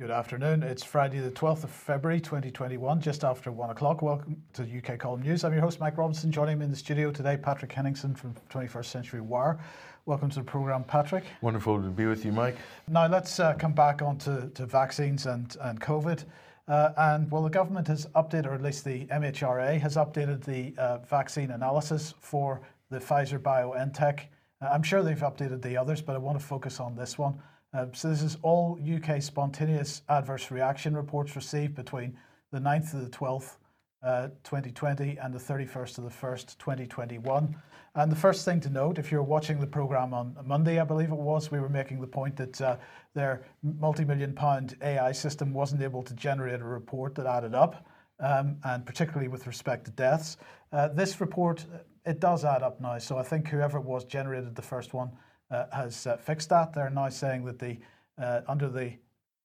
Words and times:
Good 0.00 0.12
afternoon. 0.12 0.62
It's 0.62 0.84
Friday, 0.84 1.18
the 1.18 1.32
12th 1.32 1.64
of 1.64 1.72
February 1.72 2.20
2021, 2.20 3.00
just 3.00 3.24
after 3.24 3.50
one 3.50 3.70
o'clock. 3.70 4.00
Welcome 4.00 4.40
to 4.52 4.62
UK 4.62 4.96
Column 4.96 5.22
News. 5.22 5.42
I'm 5.42 5.52
your 5.52 5.60
host, 5.60 5.80
Mike 5.80 5.98
Robinson. 5.98 6.30
Joining 6.30 6.56
me 6.56 6.66
in 6.66 6.70
the 6.70 6.76
studio 6.76 7.10
today, 7.10 7.36
Patrick 7.36 7.72
Henningsen 7.72 8.14
from 8.14 8.32
21st 8.48 8.84
Century 8.84 9.20
Wire. 9.20 9.58
Welcome 10.06 10.30
to 10.30 10.36
the 10.36 10.44
programme, 10.44 10.84
Patrick. 10.84 11.24
Wonderful 11.40 11.82
to 11.82 11.88
be 11.88 12.06
with 12.06 12.24
you, 12.24 12.30
Mike. 12.30 12.54
Now, 12.86 13.08
let's 13.08 13.40
uh, 13.40 13.54
come 13.54 13.72
back 13.72 14.00
on 14.00 14.18
to, 14.18 14.48
to 14.54 14.66
vaccines 14.66 15.26
and, 15.26 15.56
and 15.62 15.80
COVID. 15.80 16.26
Uh, 16.68 16.92
and 16.96 17.28
well, 17.28 17.42
the 17.42 17.50
government 17.50 17.88
has 17.88 18.06
updated, 18.14 18.46
or 18.46 18.54
at 18.54 18.62
least 18.62 18.84
the 18.84 19.04
MHRA 19.06 19.80
has 19.80 19.96
updated 19.96 20.44
the 20.44 20.80
uh, 20.80 20.98
vaccine 20.98 21.50
analysis 21.50 22.14
for 22.20 22.60
the 22.90 23.00
Pfizer 23.00 23.40
BioNTech. 23.40 24.20
Uh, 24.62 24.68
I'm 24.70 24.84
sure 24.84 25.02
they've 25.02 25.18
updated 25.18 25.60
the 25.60 25.76
others, 25.76 26.00
but 26.00 26.14
I 26.14 26.18
want 26.18 26.38
to 26.38 26.46
focus 26.46 26.78
on 26.78 26.94
this 26.94 27.18
one. 27.18 27.42
Uh, 27.74 27.86
so 27.92 28.08
this 28.08 28.22
is 28.22 28.38
all 28.42 28.78
UK 28.82 29.20
spontaneous 29.22 30.02
adverse 30.08 30.50
reaction 30.50 30.96
reports 30.96 31.36
received 31.36 31.74
between 31.74 32.16
the 32.50 32.58
9th 32.58 32.90
to 32.92 32.96
the 32.96 33.10
12th, 33.10 33.56
uh, 34.02 34.28
2020 34.42 35.18
and 35.18 35.34
the 35.34 35.38
31st 35.38 35.98
of 35.98 36.04
the 36.04 36.10
1st, 36.10 36.56
2021. 36.58 37.54
And 37.94 38.12
the 38.12 38.16
first 38.16 38.44
thing 38.44 38.60
to 38.60 38.70
note, 38.70 38.98
if 38.98 39.10
you're 39.10 39.22
watching 39.22 39.60
the 39.60 39.66
programme 39.66 40.14
on 40.14 40.36
Monday, 40.44 40.78
I 40.78 40.84
believe 40.84 41.10
it 41.10 41.16
was, 41.16 41.50
we 41.50 41.58
were 41.58 41.68
making 41.68 42.00
the 42.00 42.06
point 42.06 42.36
that 42.36 42.60
uh, 42.60 42.76
their 43.14 43.44
multi-million 43.62 44.34
pound 44.34 44.76
AI 44.82 45.12
system 45.12 45.52
wasn't 45.52 45.82
able 45.82 46.02
to 46.04 46.14
generate 46.14 46.60
a 46.60 46.64
report 46.64 47.14
that 47.16 47.26
added 47.26 47.54
up, 47.54 47.86
um, 48.20 48.56
and 48.64 48.86
particularly 48.86 49.28
with 49.28 49.46
respect 49.46 49.84
to 49.86 49.90
deaths. 49.90 50.38
Uh, 50.72 50.88
this 50.88 51.20
report, 51.20 51.66
it 52.06 52.20
does 52.20 52.44
add 52.44 52.62
up 52.62 52.80
now. 52.80 52.98
So 52.98 53.18
I 53.18 53.24
think 53.24 53.48
whoever 53.48 53.78
it 53.78 53.84
was 53.84 54.04
generated 54.04 54.54
the 54.54 54.62
first 54.62 54.94
one 54.94 55.10
has 55.50 56.06
uh, 56.06 56.16
fixed 56.16 56.50
that. 56.50 56.72
They're 56.72 56.90
now 56.90 57.08
saying 57.08 57.44
that 57.46 57.58
the 57.58 57.78
uh, 58.20 58.40
under 58.48 58.68
the 58.68 58.92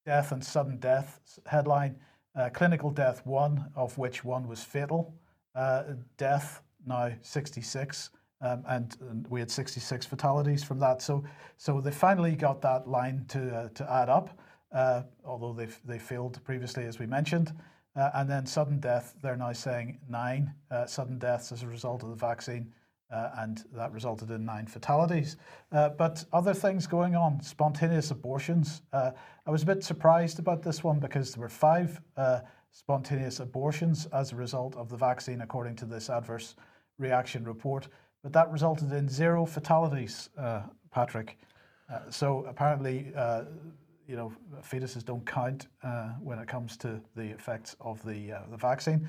death 0.06 0.32
and 0.32 0.44
sudden 0.44 0.78
death 0.78 1.20
headline, 1.46 1.96
clinical 2.54 2.90
death 2.90 3.26
one, 3.26 3.72
of 3.76 3.98
which 3.98 4.24
one 4.24 4.48
was 4.48 4.64
fatal. 4.64 5.14
death 6.18 6.62
now 6.86 7.12
66. 7.22 8.10
Um, 8.42 8.64
and, 8.68 8.98
and, 9.10 9.28
we 9.30 9.40
had 9.40 9.50
66 9.50 10.06
fatalities 10.06 10.66
from 10.66 10.78
that. 10.80 11.02
So, 11.02 11.24
so 11.58 11.80
they 11.80 11.92
finally 11.92 12.36
got 12.36 12.62
that 12.64 12.90
line 12.90 13.24
to 13.30 13.56
uh, 13.56 13.70
to 13.70 13.90
add 13.90 14.10
up, 14.10 14.38
uh, 14.74 15.04
although 15.24 15.54
they 15.54 15.68
they 15.86 15.98
failed 15.98 16.44
previously, 16.44 16.84
as 16.84 17.00
we 17.00 17.06
mentioned. 17.06 17.54
Uh, 17.96 18.10
and 18.16 18.30
then 18.30 18.46
sudden 18.46 18.80
death, 18.80 19.16
they're 19.22 19.38
now 19.38 19.54
saying 19.54 20.00
nine 20.10 20.54
sudden 20.88 21.20
deaths 21.20 21.52
as 21.52 21.64
a 21.64 21.68
result 21.68 22.04
of 22.04 22.10
the 22.10 22.16
vaccine 22.16 22.74
uh, 23.14 23.30
and 23.38 23.64
that 23.74 23.92
resulted 23.92 24.32
in 24.32 24.44
nine 24.44 24.66
fatalities. 24.66 25.38
Uh, 25.72 25.90
but 25.90 26.26
other 26.34 26.54
things 26.54 26.88
going 26.88 27.16
on, 27.16 27.42
spontaneous 27.42 28.10
abortions. 28.12 28.82
Uh, 28.92 29.12
I 29.46 29.52
was 29.52 29.62
a 29.62 29.66
bit 29.66 29.84
surprised 29.84 30.40
about 30.40 30.64
this 30.64 30.84
one 30.84 31.00
because 31.00 31.34
there 31.34 31.42
were 31.42 31.50
five 31.50 32.02
uh, 32.18 32.40
spontaneous 32.72 33.40
abortions 33.40 34.08
as 34.08 34.32
a 34.32 34.36
result 34.36 34.76
of 34.76 34.90
the 34.90 34.98
vaccine, 34.98 35.42
according 35.42 35.76
to 35.76 35.86
this 35.86 36.10
adverse 36.10 36.56
reaction 36.98 37.44
report. 37.44 37.88
But 38.24 38.34
that 38.34 38.52
resulted 38.52 38.92
in 38.92 39.08
zero 39.08 39.46
fatalities, 39.46 40.30
uh, 40.38 40.64
Patrick. 40.92 41.38
Uh, 41.92 42.00
so 42.10 42.46
apparently, 42.48 43.12
you 44.08 44.16
know, 44.18 44.34
fetuses 44.62 45.06
don't 45.06 45.26
count 45.26 45.68
when 46.22 46.40
it 46.40 46.48
comes 46.48 46.78
to 46.78 47.00
the 47.16 47.30
effects 47.30 47.76
of 47.80 48.04
the 48.04 48.34
the 48.50 48.58
vaccine. 48.58 49.08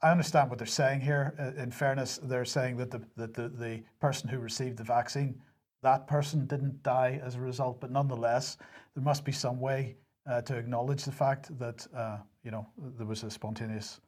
I 0.00 0.12
understand 0.12 0.48
what 0.48 0.58
they're 0.58 0.66
saying 0.66 1.00
here. 1.00 1.34
Uh, 1.38 1.60
in 1.60 1.70
fairness, 1.70 2.20
they're 2.22 2.44
saying 2.44 2.76
that 2.76 2.90
the, 2.90 3.02
that 3.16 3.34
the, 3.34 3.48
the 3.48 3.82
person 4.00 4.28
who 4.28 4.38
received 4.38 4.76
the 4.76 4.84
vaccine, 4.84 5.40
that 5.82 6.06
person 6.06 6.46
didn't 6.46 6.82
die 6.82 7.20
as 7.24 7.34
a 7.34 7.40
result, 7.40 7.80
but 7.80 7.90
nonetheless, 7.90 8.58
there 8.94 9.02
must 9.02 9.24
be 9.24 9.32
some 9.32 9.58
way 9.60 9.96
uh, 10.28 10.42
to 10.42 10.56
acknowledge 10.56 11.04
the 11.04 11.12
fact 11.12 11.56
that 11.58 11.86
uh, 11.96 12.18
you 12.44 12.50
know 12.50 12.66
there 12.96 13.06
was 13.06 13.22
a 13.22 13.30
spontaneous 13.30 14.00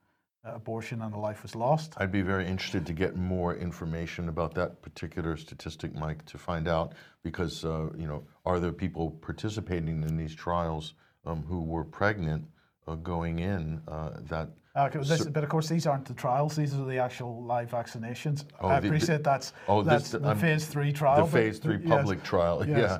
uh, 0.46 0.54
abortion 0.54 1.02
and 1.02 1.14
a 1.14 1.18
life 1.18 1.42
was 1.42 1.54
lost. 1.54 1.94
I'd 1.96 2.12
be 2.12 2.22
very 2.22 2.46
interested 2.46 2.86
to 2.86 2.92
get 2.92 3.16
more 3.16 3.56
information 3.56 4.28
about 4.28 4.54
that 4.54 4.82
particular 4.82 5.36
statistic, 5.36 5.94
Mike, 5.94 6.24
to 6.26 6.38
find 6.38 6.68
out 6.68 6.94
because 7.22 7.64
uh, 7.64 7.88
you 7.96 8.06
know 8.06 8.22
are 8.44 8.60
there 8.60 8.72
people 8.72 9.10
participating 9.22 10.02
in 10.02 10.16
these 10.16 10.34
trials 10.34 10.94
um, 11.24 11.42
who 11.42 11.62
were 11.62 11.84
pregnant 11.84 12.46
going 13.04 13.38
in 13.38 13.80
that 14.28 14.48
uh, 14.74 14.88
this, 14.88 15.26
but 15.26 15.42
of 15.42 15.50
course, 15.50 15.68
these 15.68 15.86
aren't 15.86 16.04
the 16.04 16.14
trials; 16.14 16.54
these 16.54 16.74
are 16.74 16.84
the 16.84 16.98
actual 16.98 17.42
live 17.42 17.70
vaccinations. 17.70 18.44
Oh, 18.60 18.68
I 18.68 18.78
appreciate 18.78 19.18
the, 19.18 19.22
that's 19.22 19.52
oh, 19.66 19.82
that's 19.82 20.10
this, 20.10 20.20
the 20.20 20.30
um, 20.30 20.38
phase 20.38 20.66
three 20.66 20.92
trial. 20.92 21.26
The 21.26 21.32
phase 21.32 21.58
three 21.58 21.78
public 21.78 22.18
yes, 22.20 22.28
trial. 22.28 22.64
Yes. 22.68 22.78
Yeah. 22.78 22.98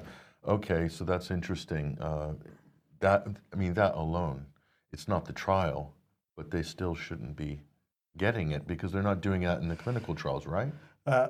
Okay, 0.53 0.89
so 0.89 1.05
that's 1.05 1.31
interesting. 1.31 1.97
Uh, 2.01 2.33
that 2.99 3.27
I 3.53 3.57
mean, 3.57 3.75
that 3.75 3.95
alone, 3.95 4.47
it's 4.93 5.07
not 5.07 5.25
the 5.25 5.33
trial, 5.33 5.95
but 6.37 6.51
they 6.51 6.63
still 6.63 6.95
shouldn't 6.95 7.37
be 7.37 7.61
getting 8.17 8.51
it 8.51 8.67
because 8.67 8.91
they're 8.91 9.03
not 9.03 9.21
doing 9.21 9.43
that 9.43 9.61
in 9.61 9.69
the 9.69 9.77
clinical 9.77 10.15
trials, 10.15 10.47
right? 10.47 10.73
Uh, 11.07 11.29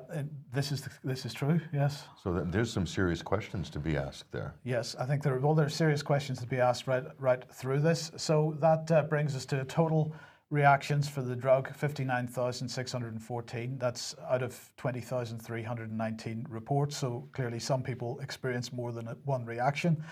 this 0.53 0.71
is 0.71 0.81
the, 0.81 0.89
this 1.03 1.25
is 1.25 1.33
true. 1.33 1.59
Yes. 1.71 2.03
So 2.21 2.33
there's 2.33 2.71
some 2.71 2.85
serious 2.85 3.21
questions 3.21 3.69
to 3.69 3.79
be 3.79 3.95
asked 3.95 4.31
there. 4.31 4.53
Yes, 4.63 4.95
I 4.99 5.05
think 5.05 5.23
there 5.23 5.35
are 5.35 5.39
well, 5.39 5.53
there 5.53 5.67
are 5.67 5.69
serious 5.69 6.03
questions 6.03 6.39
to 6.39 6.47
be 6.47 6.59
asked 6.59 6.87
right 6.87 7.03
right 7.19 7.43
through 7.53 7.79
this. 7.81 8.11
So 8.17 8.55
that 8.59 8.91
uh, 8.91 9.03
brings 9.03 9.35
us 9.35 9.45
to 9.45 9.61
a 9.61 9.65
total 9.65 10.13
reactions 10.51 11.09
for 11.09 11.23
the 11.23 11.35
drug 11.35 11.73
59,614. 11.73 13.77
That's 13.79 14.15
out 14.29 14.43
of 14.43 14.69
20,319 14.77 16.45
reports. 16.49 16.97
So 16.97 17.27
clearly, 17.31 17.59
some 17.59 17.81
people 17.81 18.19
experience 18.19 18.71
more 18.71 18.91
than 18.91 19.07
one 19.23 19.45
reaction. 19.45 20.03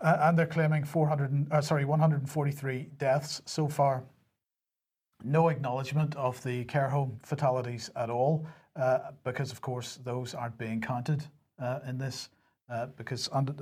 Uh, 0.00 0.16
and 0.22 0.36
they're 0.36 0.46
claiming 0.46 0.84
400, 0.84 1.46
uh, 1.52 1.60
sorry, 1.60 1.84
143 1.84 2.88
deaths 2.98 3.42
so 3.44 3.68
far. 3.68 4.02
No 5.22 5.48
acknowledgement 5.48 6.16
of 6.16 6.42
the 6.42 6.64
care 6.64 6.88
home 6.88 7.20
fatalities 7.22 7.90
at 7.94 8.10
all, 8.10 8.46
uh, 8.76 9.12
because 9.22 9.52
of 9.52 9.60
course 9.60 10.00
those 10.02 10.34
aren't 10.34 10.58
being 10.58 10.80
counted 10.80 11.22
uh, 11.62 11.78
in 11.86 11.98
this. 11.98 12.30
Uh, 12.68 12.86
because 12.96 13.28
under 13.32 13.54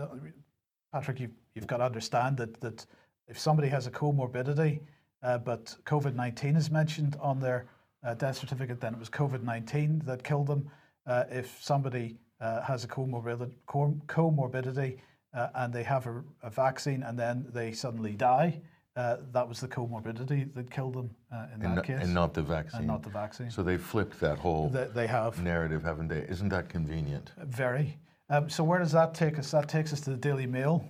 Patrick, 0.93 1.21
you've, 1.21 1.35
you've 1.55 1.67
got 1.67 1.79
to 1.79 1.85
understand 1.85 2.37
that 2.37 2.61
that 2.61 2.87
if 3.29 3.39
somebody 3.39 3.69
has 3.69 3.87
a 3.87 3.91
comorbidity, 3.91 4.81
uh, 5.23 5.39
but 5.39 5.75
COVID 5.85 6.15
19 6.15 6.57
is 6.57 6.71
mentioned 6.71 7.17
on 7.21 7.41
their 7.41 7.67
uh, 8.05 8.15
death 8.15 8.39
certificate, 8.39 8.81
then 8.81 8.95
it 8.95 8.99
was 8.99 9.09
COVID 9.09 9.43
19 9.43 10.03
that 10.05 10.23
killed 10.25 10.47
them. 10.47 10.71
Uh, 11.07 11.25
if 11.31 11.59
somebody 11.61 12.17
uh, 12.41 12.61
has 12.63 12.85
a 12.85 12.89
comorbidity, 12.89 13.53
comorbidity 13.67 14.99
uh, 15.35 15.49
and 15.55 15.73
they 15.73 15.83
have 15.83 16.07
a, 16.07 16.23
a, 16.43 16.51
vaccine 16.51 17.03
and 17.03 17.19
then 17.19 17.47
they 17.53 17.73
suddenly 17.73 18.13
die, 18.13 18.61
uh, 18.97 19.17
that 19.33 19.49
was 19.49 19.61
the 19.61 19.69
comorbidity 19.69 20.53
that 20.55 20.71
killed 20.71 20.95
them 20.95 21.11
in 21.55 21.65
and 21.65 21.79
that 21.79 21.85
case. 21.85 22.01
And 22.03 22.13
not 22.13 22.35
the 22.35 22.43
vaccine. 22.43 22.81
And 22.81 22.89
not 22.89 23.03
the 23.03 23.11
vaccine. 23.11 23.51
So 23.51 23.63
they 23.63 23.79
flipped 23.79 24.21
that 24.21 24.39
whole 24.39 24.69
they, 24.69 24.87
they 24.93 25.07
have. 25.07 25.43
narrative, 25.43 25.83
haven't 25.83 26.09
they? 26.09 26.27
Isn't 26.29 26.51
that 26.51 26.69
convenient? 26.69 27.33
Very. 27.39 27.99
Um, 28.29 28.49
so 28.51 28.65
where 28.65 28.79
does 28.79 28.93
that 28.93 29.15
take 29.15 29.39
us? 29.39 29.51
That 29.51 29.69
takes 29.69 29.93
us 29.93 30.01
to 30.03 30.11
the 30.11 30.17
Daily 30.17 30.47
Mail. 30.47 30.85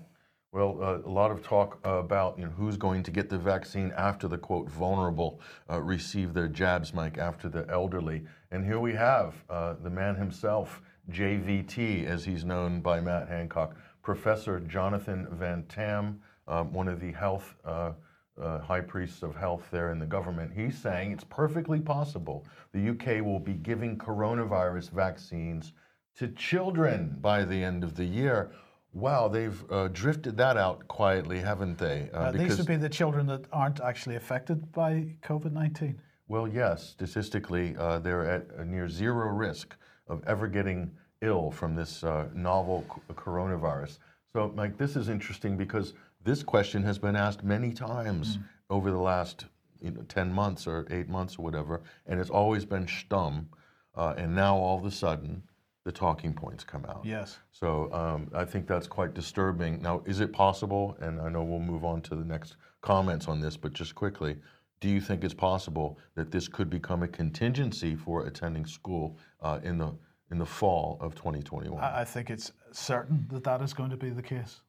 Well, 0.53 0.79
uh, 0.83 0.99
a 0.99 1.09
lot 1.09 1.31
of 1.31 1.43
talk 1.43 1.79
about 1.83 2.39
you 2.39 2.45
know, 2.45 2.51
who's 2.51 2.77
going 2.77 3.03
to 3.05 3.11
get 3.11 3.31
the 3.31 3.39
vaccine 3.39 3.91
after 3.97 4.29
the 4.29 4.37
quote 4.37 4.69
vulnerable 4.69 5.41
uh, 5.71 5.81
receive 5.81 6.35
their 6.35 6.47
jabs, 6.47 6.93
Mike, 6.93 7.17
after 7.17 7.49
the 7.49 7.67
elderly. 7.71 8.25
And 8.51 8.63
here 8.63 8.79
we 8.79 8.93
have 8.93 9.35
uh, 9.49 9.77
the 9.83 9.89
man 9.89 10.15
himself, 10.15 10.83
JVT, 11.11 12.05
as 12.05 12.27
he's 12.27 12.45
known 12.45 12.83
by 12.83 13.01
Matt 13.01 13.29
Hancock, 13.29 13.75
Professor 14.03 14.61
Jonathan 14.61 15.27
Van 15.31 15.63
Tam, 15.71 16.21
um, 16.47 16.71
one 16.71 16.87
of 16.87 17.01
the 17.01 17.13
health 17.13 17.55
uh, 17.65 17.93
uh, 18.39 18.59
high 18.59 18.81
priests 18.83 19.23
of 19.23 19.35
health 19.35 19.67
there 19.71 19.91
in 19.91 19.99
the 19.99 20.05
government. 20.05 20.53
He's 20.55 20.77
saying 20.77 21.13
it's 21.13 21.25
perfectly 21.25 21.81
possible 21.81 22.45
the 22.75 22.91
UK 22.91 23.25
will 23.25 23.41
be 23.41 23.55
giving 23.55 23.97
coronavirus 23.97 24.91
vaccines 24.91 25.73
to 26.17 26.29
children 26.29 27.17
by 27.23 27.43
the 27.47 27.65
end 27.65 27.85
of 27.85 27.95
the 27.95 28.05
year. 28.05 28.51
Wow, 28.95 29.29
they've 29.29 29.65
uh, 29.71 29.89
drifted 29.89 30.37
that 30.37 30.57
out 30.57 30.87
quietly, 30.87 31.39
haven't 31.39 31.79
they? 31.79 32.11
Uh, 32.13 32.19
uh, 32.19 32.33
these 32.33 32.59
would 32.59 32.67
be 32.67 32.77
the 32.77 32.89
children 32.89 33.27
that 33.27 33.47
aren't 33.53 33.81
actually 33.81 34.17
affected 34.17 34.71
by 34.73 35.07
COVID 35.23 35.53
19. 35.53 35.99
Well, 36.29 36.47
yes, 36.47 36.91
statistically, 36.91 37.75
uh, 37.79 37.99
they're 38.01 38.29
at 38.29 38.67
near 38.67 38.89
zero 38.89 39.29
risk 39.29 39.77
of 40.09 40.23
ever 40.27 40.47
getting 40.47 40.91
ill 41.23 41.51
from 41.51 41.75
this 41.75 42.05
uh, 42.05 42.29
novel 42.35 42.85
coronavirus. 43.15 43.99
So, 44.33 44.53
Mike, 44.55 44.77
this 44.77 44.97
is 44.97 45.09
interesting 45.09 45.57
because 45.57 45.95
this 46.25 46.43
question 46.43 46.83
has 46.83 46.99
been 46.99 47.17
asked 47.17 47.45
many 47.45 47.73
times 47.73 48.37
mm. 48.37 48.45
over 48.71 48.91
the 48.91 48.99
last 48.99 49.47
you 49.81 49.91
know, 49.91 50.03
10 50.09 50.33
months 50.33 50.67
or 50.67 50.87
eight 50.91 51.09
months 51.09 51.39
or 51.39 51.43
whatever, 51.43 51.83
and 52.07 52.21
it's 52.21 52.31
always 52.31 52.65
been 52.65 52.87
stum. 52.87 53.47
Uh, 53.95 54.15
and 54.17 54.35
now 54.35 54.57
all 54.57 54.79
of 54.79 54.85
a 54.85 54.91
sudden, 54.91 55.43
the 55.85 55.93
talking 55.93 56.33
points 56.33 56.65
come 56.65 56.85
out. 56.85 57.03
Yes. 57.05 57.39
So 57.51 57.93
um, 57.93 58.31
I 58.35 58.45
think 58.45 58.67
that's 58.67 58.87
quite 58.87 59.15
disturbing. 59.15 59.83
Now, 59.83 60.03
is 60.07 60.21
it 60.21 60.33
possible, 60.33 60.97
and 61.01 61.21
I 61.21 61.29
know 61.29 61.43
we'll 61.43 61.59
move 61.59 61.85
on 61.85 62.01
to 62.03 62.15
the 62.15 62.25
next 62.25 62.57
comments 62.81 63.27
on 63.29 63.41
this, 63.41 63.57
but 63.57 63.73
just 63.73 63.95
quickly, 63.95 64.37
do 64.81 64.89
you 64.89 65.01
think 65.01 65.25
it's 65.25 65.35
possible 65.35 65.99
that 66.15 66.31
this 66.31 66.49
could 66.49 66.69
become 66.71 67.03
a 67.03 67.09
contingency 67.09 67.95
for 67.95 68.27
attending 68.27 68.67
school 68.67 69.17
uh, 69.41 69.61
in 69.63 69.79
the 69.79 69.93
in 70.31 70.39
the 70.39 70.47
fall 70.47 70.99
of 71.01 71.15
2021? 71.15 71.83
I 71.83 72.05
think 72.05 72.31
it's 72.31 72.53
certain 72.73 73.27
that 73.31 73.45
that 73.45 73.61
is 73.61 73.75
going 73.75 73.91
to 73.91 73.97
be 73.97 74.11
the 74.11 74.23
case. 74.23 74.61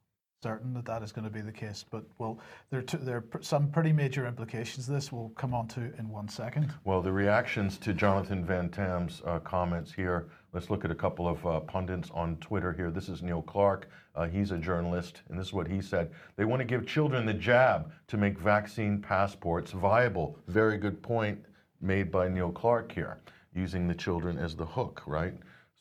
certain 0.44 0.74
that 0.74 0.86
that 0.86 1.01
is 1.01 1.12
going 1.13 1.24
to 1.24 1.33
be 1.33 1.42
the 1.42 1.51
case. 1.54 1.86
But 1.89 2.04
well, 2.19 2.38
there 2.69 2.81
are, 2.81 2.83
two, 2.83 2.98
there 2.98 3.18
are 3.33 3.42
some 3.42 3.69
pretty 3.71 3.94
major 3.94 4.27
implications. 4.27 4.86
This 4.86 5.12
we'll 5.12 5.30
come 5.38 5.54
on 5.54 5.68
to 5.69 5.81
in 5.98 6.10
one 6.10 6.27
second. 6.27 6.74
Well, 6.83 7.01
the 7.01 7.13
reactions 7.13 7.77
to 7.80 7.94
Jonathan 7.94 8.45
Van 8.45 8.69
Tam's 8.69 9.21
uh, 9.25 9.39
comments 9.39 9.94
here. 9.94 10.27
Let's 10.53 10.69
look 10.69 10.85
at 10.85 10.91
a 10.91 10.95
couple 10.95 11.27
of 11.27 11.44
uh, 11.47 11.61
pundits 11.61 12.11
on 12.13 12.38
Twitter 12.38 12.71
here. 12.71 12.91
This 12.91 13.09
is 13.09 13.23
Neil 13.23 13.41
Clark. 13.41 13.89
Uh, 14.13 14.27
he's 14.27 14.51
a 14.51 14.57
journalist, 14.59 15.23
and 15.29 15.39
this 15.39 15.47
is 15.47 15.53
what 15.53 15.67
he 15.67 15.81
said. 15.81 16.11
They 16.35 16.45
want 16.45 16.59
to 16.59 16.65
give 16.65 16.85
children 16.85 17.25
the 17.25 17.33
jab 17.33 17.91
to 18.09 18.17
make 18.17 18.38
vaccine 18.38 19.01
passports 19.01 19.71
viable. 19.71 20.38
Very 20.47 20.77
good 20.77 21.01
point 21.01 21.44
made 21.81 22.11
by 22.11 22.29
Neil 22.29 22.51
Clark 22.51 22.91
here, 22.91 23.17
using 23.55 23.88
the 23.88 23.95
children 23.95 24.38
as 24.38 24.55
the 24.55 24.65
hook, 24.65 25.01
right? 25.07 25.33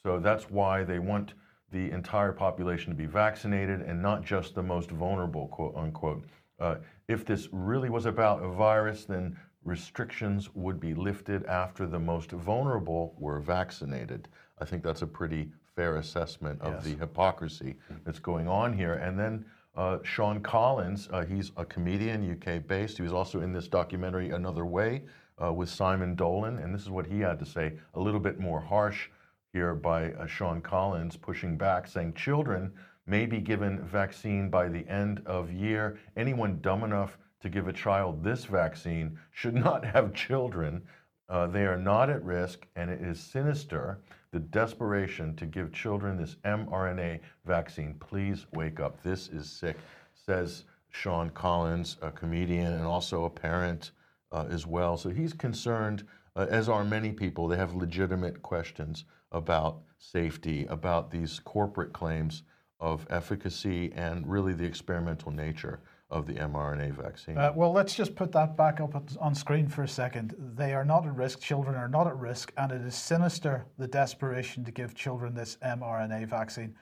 So 0.02 0.18
that's 0.18 0.48
why 0.48 0.84
they 0.84 0.98
want 0.98 1.34
the 1.70 1.90
entire 1.90 2.32
population 2.32 2.88
to 2.92 2.96
be 2.96 3.04
vaccinated 3.04 3.82
and 3.82 4.00
not 4.00 4.24
just 4.24 4.54
the 4.54 4.62
most 4.62 4.90
vulnerable, 4.90 5.48
quote 5.48 5.76
unquote. 5.76 6.24
Uh, 6.58 6.76
if 7.08 7.26
this 7.26 7.46
really 7.52 7.90
was 7.90 8.06
about 8.06 8.42
a 8.42 8.48
virus, 8.48 9.04
then 9.04 9.36
restrictions 9.64 10.48
would 10.54 10.80
be 10.80 10.94
lifted 10.94 11.44
after 11.44 11.86
the 11.86 11.98
most 11.98 12.30
vulnerable 12.30 13.14
were 13.18 13.38
vaccinated. 13.38 14.28
I 14.58 14.64
think 14.64 14.82
that's 14.82 15.02
a 15.02 15.06
pretty 15.06 15.50
fair 15.74 15.96
assessment 15.96 16.60
of 16.60 16.74
Yes. 16.74 16.84
the 16.84 16.94
hypocrisy 16.96 17.76
that's 18.04 18.18
going 18.18 18.48
on 18.48 18.72
here. 18.72 18.94
And 18.94 19.18
then 19.18 19.44
uh, 19.74 19.98
Sean 20.02 20.40
Collins, 20.42 21.08
uh, 21.12 21.24
he's 21.24 21.50
a 21.56 21.64
comedian, 21.64 22.30
UK 22.30 22.66
based. 22.66 22.96
He 22.98 23.02
was 23.02 23.12
also 23.12 23.40
in 23.40 23.52
this 23.52 23.68
documentary 23.68 24.30
Another 24.30 24.66
Way 24.66 25.02
uh, 25.42 25.52
with 25.52 25.68
Simon 25.70 26.14
Dolan. 26.14 26.58
And 26.58 26.74
this 26.74 26.82
is 26.82 26.90
what 26.90 27.06
he 27.06 27.20
had 27.20 27.38
to 27.38 27.46
say, 27.46 27.72
a 27.94 28.00
little 28.00 28.20
bit 28.20 28.38
more 28.38 28.60
harsh 28.60 29.08
here 29.52 29.74
by 29.74 30.12
uh, 30.12 30.26
Sean 30.26 30.60
Collins, 30.60 31.16
pushing 31.16 31.56
back, 31.56 31.86
saying 31.86 32.14
children 32.14 32.72
may 33.06 33.26
be 33.26 33.40
given 33.40 33.82
vaccine 33.84 34.48
by 34.48 34.68
the 34.68 34.86
end 34.88 35.22
of 35.26 35.50
year. 35.50 35.98
Anyone 36.16 36.58
dumb 36.60 36.84
enough 36.84 37.18
to 37.40 37.48
give 37.48 37.66
a 37.66 37.72
child 37.72 38.22
this 38.22 38.44
vaccine 38.44 39.18
should 39.32 39.54
not 39.54 39.84
have 39.84 40.14
children. 40.14 40.82
Uh, 41.28 41.46
they 41.46 41.64
are 41.64 41.78
not 41.78 42.10
at 42.10 42.22
risk, 42.22 42.66
and 42.76 42.90
it 42.90 43.00
is 43.00 43.18
sinister 43.18 43.98
the 44.32 44.40
desperation 44.40 45.36
to 45.36 45.46
give 45.46 45.72
children 45.72 46.16
this 46.16 46.36
mRNA 46.44 47.20
vaccine. 47.44 47.94
Please 48.00 48.46
wake 48.54 48.80
up. 48.80 49.02
This 49.02 49.28
is 49.28 49.48
sick, 49.48 49.76
says 50.14 50.64
Sean 50.90 51.30
Collins, 51.30 51.98
a 52.02 52.10
comedian 52.10 52.72
and 52.72 52.84
also 52.84 53.24
a 53.24 53.30
parent 53.30 53.92
uh, 54.32 54.46
as 54.50 54.66
well. 54.66 54.96
So 54.96 55.10
he's 55.10 55.34
concerned, 55.34 56.04
uh, 56.34 56.46
as 56.48 56.68
are 56.68 56.84
many 56.84 57.12
people. 57.12 57.46
They 57.46 57.58
have 57.58 57.74
legitimate 57.74 58.42
questions 58.42 59.04
about 59.30 59.80
safety, 59.98 60.66
about 60.68 61.10
these 61.10 61.38
corporate 61.40 61.92
claims 61.92 62.42
of 62.82 63.06
efficacy, 63.10 63.92
and 63.94 64.26
really 64.26 64.52
the 64.52 64.64
experimental 64.64 65.30
nature 65.30 65.80
of 66.10 66.26
the 66.26 66.34
mRNA 66.34 66.92
vaccine. 66.92 67.38
Uh, 67.38 67.52
well, 67.54 67.72
let's 67.72 67.94
just 67.94 68.14
put 68.14 68.32
that 68.32 68.56
back 68.56 68.80
up 68.80 68.94
on 69.18 69.34
screen 69.34 69.66
for 69.68 69.84
a 69.84 69.88
second. 69.88 70.34
They 70.56 70.74
are 70.74 70.84
not 70.84 71.06
at 71.06 71.14
risk. 71.14 71.40
Children 71.40 71.76
are 71.76 71.88
not 71.88 72.06
at 72.06 72.16
risk, 72.16 72.52
and 72.58 72.70
it 72.72 72.82
is 72.82 72.94
sinister 72.94 73.64
the 73.78 73.86
desperation 73.86 74.64
to 74.64 74.72
give 74.72 74.94
children 74.94 75.32
this 75.32 75.56
mRNA 75.64 76.28
vaccine. 76.28 76.74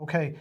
Okay, 0.00 0.34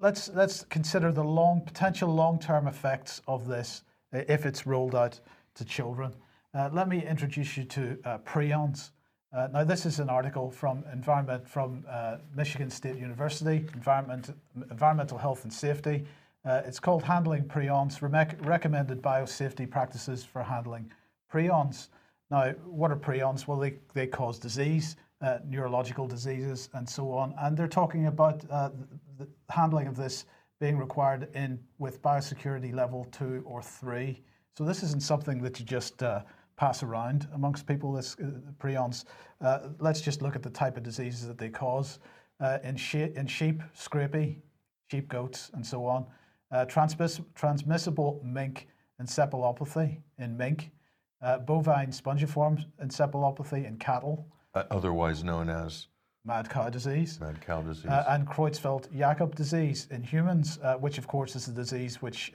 let's 0.00 0.30
let's 0.30 0.64
consider 0.64 1.12
the 1.12 1.22
long 1.22 1.60
potential 1.60 2.12
long-term 2.12 2.66
effects 2.66 3.20
of 3.28 3.46
this 3.46 3.82
if 4.12 4.46
it's 4.46 4.66
rolled 4.66 4.94
out 4.94 5.20
to 5.54 5.64
children. 5.64 6.12
Uh, 6.54 6.70
let 6.72 6.88
me 6.88 7.06
introduce 7.06 7.56
you 7.56 7.64
to 7.64 7.98
uh, 8.04 8.18
prions. 8.18 8.90
Uh, 9.32 9.46
now, 9.52 9.62
this 9.62 9.86
is 9.86 10.00
an 10.00 10.10
article 10.10 10.50
from 10.50 10.82
Environment 10.92 11.48
from 11.48 11.84
uh, 11.88 12.16
Michigan 12.34 12.68
State 12.68 12.96
University, 12.96 13.64
Environment, 13.74 14.34
Environmental 14.72 15.18
Health 15.18 15.44
and 15.44 15.52
Safety. 15.52 16.04
Uh, 16.44 16.62
it's 16.64 16.80
called 16.80 17.04
Handling 17.04 17.44
Prions, 17.44 18.00
Remec- 18.00 18.44
Recommended 18.44 19.00
Biosafety 19.00 19.70
Practices 19.70 20.24
for 20.24 20.42
Handling 20.42 20.90
Prions. 21.32 21.90
Now, 22.32 22.50
what 22.64 22.90
are 22.90 22.96
prions? 22.96 23.46
Well, 23.46 23.58
they, 23.58 23.74
they 23.94 24.08
cause 24.08 24.36
disease, 24.36 24.96
uh, 25.20 25.38
neurological 25.46 26.08
diseases, 26.08 26.68
and 26.74 26.88
so 26.88 27.12
on. 27.12 27.32
And 27.38 27.56
they're 27.56 27.68
talking 27.68 28.06
about 28.06 28.44
uh, 28.50 28.70
the 29.16 29.28
handling 29.48 29.86
of 29.86 29.96
this 29.96 30.24
being 30.58 30.76
required 30.76 31.28
in 31.36 31.60
with 31.78 32.02
biosecurity 32.02 32.74
level 32.74 33.06
two 33.12 33.44
or 33.46 33.62
three. 33.62 34.22
So 34.58 34.64
this 34.64 34.82
isn't 34.82 35.04
something 35.04 35.40
that 35.42 35.60
you 35.60 35.64
just 35.64 36.02
uh, 36.02 36.22
pass 36.60 36.82
around 36.82 37.26
amongst 37.32 37.66
people. 37.66 37.90
This 37.94 38.16
uh, 38.22 38.26
prions. 38.62 39.04
Uh, 39.40 39.70
let's 39.78 40.02
just 40.02 40.20
look 40.20 40.36
at 40.36 40.42
the 40.42 40.50
type 40.50 40.76
of 40.76 40.82
diseases 40.82 41.26
that 41.26 41.38
they 41.38 41.48
cause 41.48 42.00
uh, 42.38 42.58
in, 42.62 42.76
she- 42.76 43.12
in 43.16 43.26
sheep, 43.26 43.62
scrapie, 43.74 44.36
sheep, 44.90 45.08
goats, 45.08 45.50
and 45.54 45.66
so 45.66 45.86
on. 45.86 46.04
Uh, 46.52 46.66
transmiss- 46.66 47.24
transmissible 47.34 48.20
mink 48.22 48.68
encephalopathy 49.00 50.02
in 50.18 50.36
mink, 50.36 50.70
uh, 51.22 51.38
bovine 51.38 51.88
spongiform 51.90 52.62
encephalopathy 52.84 53.66
in 53.66 53.78
cattle, 53.78 54.26
otherwise 54.54 55.24
known 55.24 55.48
as 55.48 55.86
mad 56.26 56.50
cow 56.50 56.68
disease, 56.68 57.18
mad 57.20 57.40
cow 57.40 57.62
disease. 57.62 57.86
and 58.08 58.26
Creutzfeldt-Jakob 58.28 59.34
disease 59.34 59.86
in 59.90 60.02
humans, 60.02 60.58
which 60.80 60.98
of 60.98 61.06
course 61.06 61.34
is 61.36 61.48
a 61.48 61.52
disease 61.52 62.02
which 62.02 62.30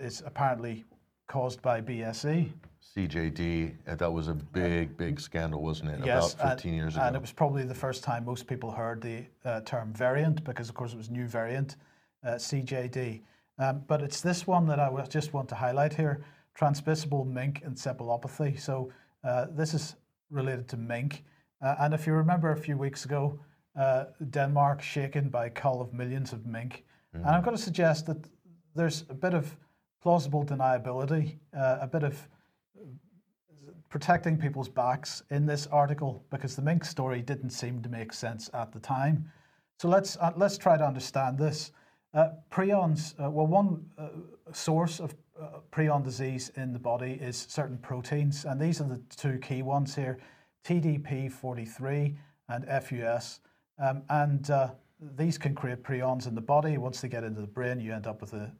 is 0.00 0.22
apparently 0.26 0.84
caused 1.28 1.62
by 1.62 1.80
BSE. 1.80 2.50
CJD, 2.96 3.74
uh, 3.86 3.94
that 3.96 4.12
was 4.12 4.28
a 4.28 4.34
big, 4.34 4.96
big 4.96 5.20
scandal, 5.20 5.62
wasn't 5.62 5.90
it? 5.90 6.04
Yes, 6.04 6.34
About 6.34 6.54
15 6.54 6.70
and, 6.70 6.78
years 6.80 6.96
ago. 6.96 7.04
and 7.04 7.14
it 7.14 7.20
was 7.20 7.32
probably 7.32 7.64
the 7.64 7.74
first 7.74 8.02
time 8.02 8.24
most 8.24 8.46
people 8.46 8.70
heard 8.70 9.00
the 9.02 9.26
uh, 9.44 9.60
term 9.60 9.92
variant 9.92 10.42
because, 10.42 10.68
of 10.68 10.74
course, 10.74 10.94
it 10.94 10.96
was 10.96 11.10
new 11.10 11.26
variant, 11.26 11.76
uh, 12.24 12.30
CJD. 12.30 13.20
Um, 13.58 13.82
but 13.86 14.02
it's 14.02 14.20
this 14.20 14.46
one 14.46 14.66
that 14.66 14.80
I 14.80 14.90
just 15.08 15.32
want 15.32 15.48
to 15.50 15.54
highlight 15.54 15.92
here: 15.92 16.24
transmissible 16.54 17.24
mink 17.24 17.62
encephalopathy. 17.64 18.58
So 18.58 18.90
uh, 19.24 19.46
this 19.50 19.74
is 19.74 19.96
related 20.30 20.68
to 20.68 20.76
mink, 20.76 21.24
uh, 21.60 21.74
and 21.80 21.92
if 21.92 22.06
you 22.06 22.12
remember 22.12 22.52
a 22.52 22.56
few 22.56 22.78
weeks 22.78 23.04
ago, 23.04 23.38
uh, 23.78 24.04
Denmark 24.30 24.80
shaken 24.80 25.28
by 25.28 25.46
a 25.46 25.50
cull 25.50 25.80
of 25.80 25.92
millions 25.92 26.32
of 26.32 26.46
mink, 26.46 26.84
and 27.12 27.26
I'm 27.26 27.42
going 27.42 27.56
to 27.56 27.62
suggest 27.62 28.06
that 28.06 28.28
there's 28.76 29.04
a 29.08 29.14
bit 29.14 29.34
of 29.34 29.56
plausible 30.02 30.44
deniability, 30.44 31.38
uh, 31.56 31.78
a 31.80 31.86
bit 31.86 32.02
of 32.02 32.28
protecting 33.88 34.36
people's 34.36 34.68
backs 34.68 35.22
in 35.30 35.46
this 35.46 35.66
article 35.68 36.24
because 36.30 36.54
the 36.54 36.62
mink 36.62 36.84
story 36.84 37.22
didn't 37.22 37.50
seem 37.50 37.82
to 37.82 37.88
make 37.88 38.12
sense 38.12 38.50
at 38.52 38.72
the 38.72 38.80
time. 38.80 39.30
So 39.78 39.88
let's 39.88 40.16
uh, 40.18 40.32
let's 40.36 40.58
try 40.58 40.76
to 40.76 40.84
understand 40.84 41.38
this. 41.38 41.72
Uh, 42.14 42.30
prions, 42.50 43.14
uh, 43.22 43.30
well, 43.30 43.46
one 43.46 43.84
uh, 43.98 44.08
source 44.52 44.98
of 44.98 45.14
uh, 45.40 45.60
prion 45.70 46.02
disease 46.02 46.50
in 46.56 46.72
the 46.72 46.78
body 46.78 47.12
is 47.12 47.46
certain 47.48 47.78
proteins, 47.78 48.44
and 48.44 48.60
these 48.60 48.80
are 48.80 48.88
the 48.88 49.00
two 49.16 49.38
key 49.38 49.62
ones 49.62 49.94
here: 49.94 50.18
TDP43 50.64 52.16
and 52.48 52.64
FUS. 52.82 53.40
Um, 53.78 54.02
and 54.08 54.50
uh, 54.50 54.70
these 55.16 55.38
can 55.38 55.54
create 55.54 55.84
prions 55.84 56.26
in 56.26 56.34
the 56.34 56.40
body. 56.40 56.76
Once 56.76 57.00
they 57.00 57.08
get 57.08 57.22
into 57.22 57.40
the 57.40 57.46
brain, 57.46 57.78
you 57.78 57.92
end 57.92 58.06
up 58.06 58.20
with 58.20 58.32
a, 58.32 58.52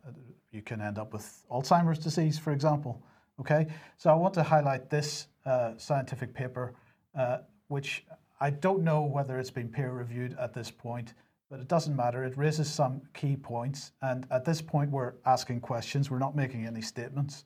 you 0.59 0.63
can 0.63 0.81
end 0.81 0.99
up 0.99 1.13
with 1.13 1.45
Alzheimer's 1.53 2.01
disease, 2.01 2.37
for 2.37 2.53
example. 2.53 3.01
Okay, 3.39 3.69
so 3.97 4.11
I 4.11 4.15
want 4.15 4.35
to 4.35 4.43
highlight 4.43 4.91
this 4.91 5.29
uh, 5.47 5.75
scientific 5.77 6.35
paper, 6.35 6.75
uh, 7.17 7.39
which 7.69 8.05
I 8.41 8.51
don't 8.51 8.83
know 8.83 9.03
whether 9.03 9.39
it's 9.39 9.53
been 9.53 9.69
peer 9.69 9.93
reviewed 9.93 10.37
at 10.37 10.53
this 10.53 10.69
point, 10.69 11.15
but 11.49 11.61
it 11.61 11.69
doesn't 11.69 11.95
matter. 11.95 12.25
It 12.25 12.37
raises 12.37 12.69
some 12.69 13.01
key 13.15 13.37
points, 13.37 13.93
and 14.03 14.27
at 14.33 14.45
this 14.45 14.61
point, 14.61 14.91
we're 14.91 15.13
asking 15.25 15.61
questions. 15.61 16.11
We're 16.11 16.19
not 16.19 16.35
making 16.35 16.67
any 16.67 16.83
statements. 16.83 17.45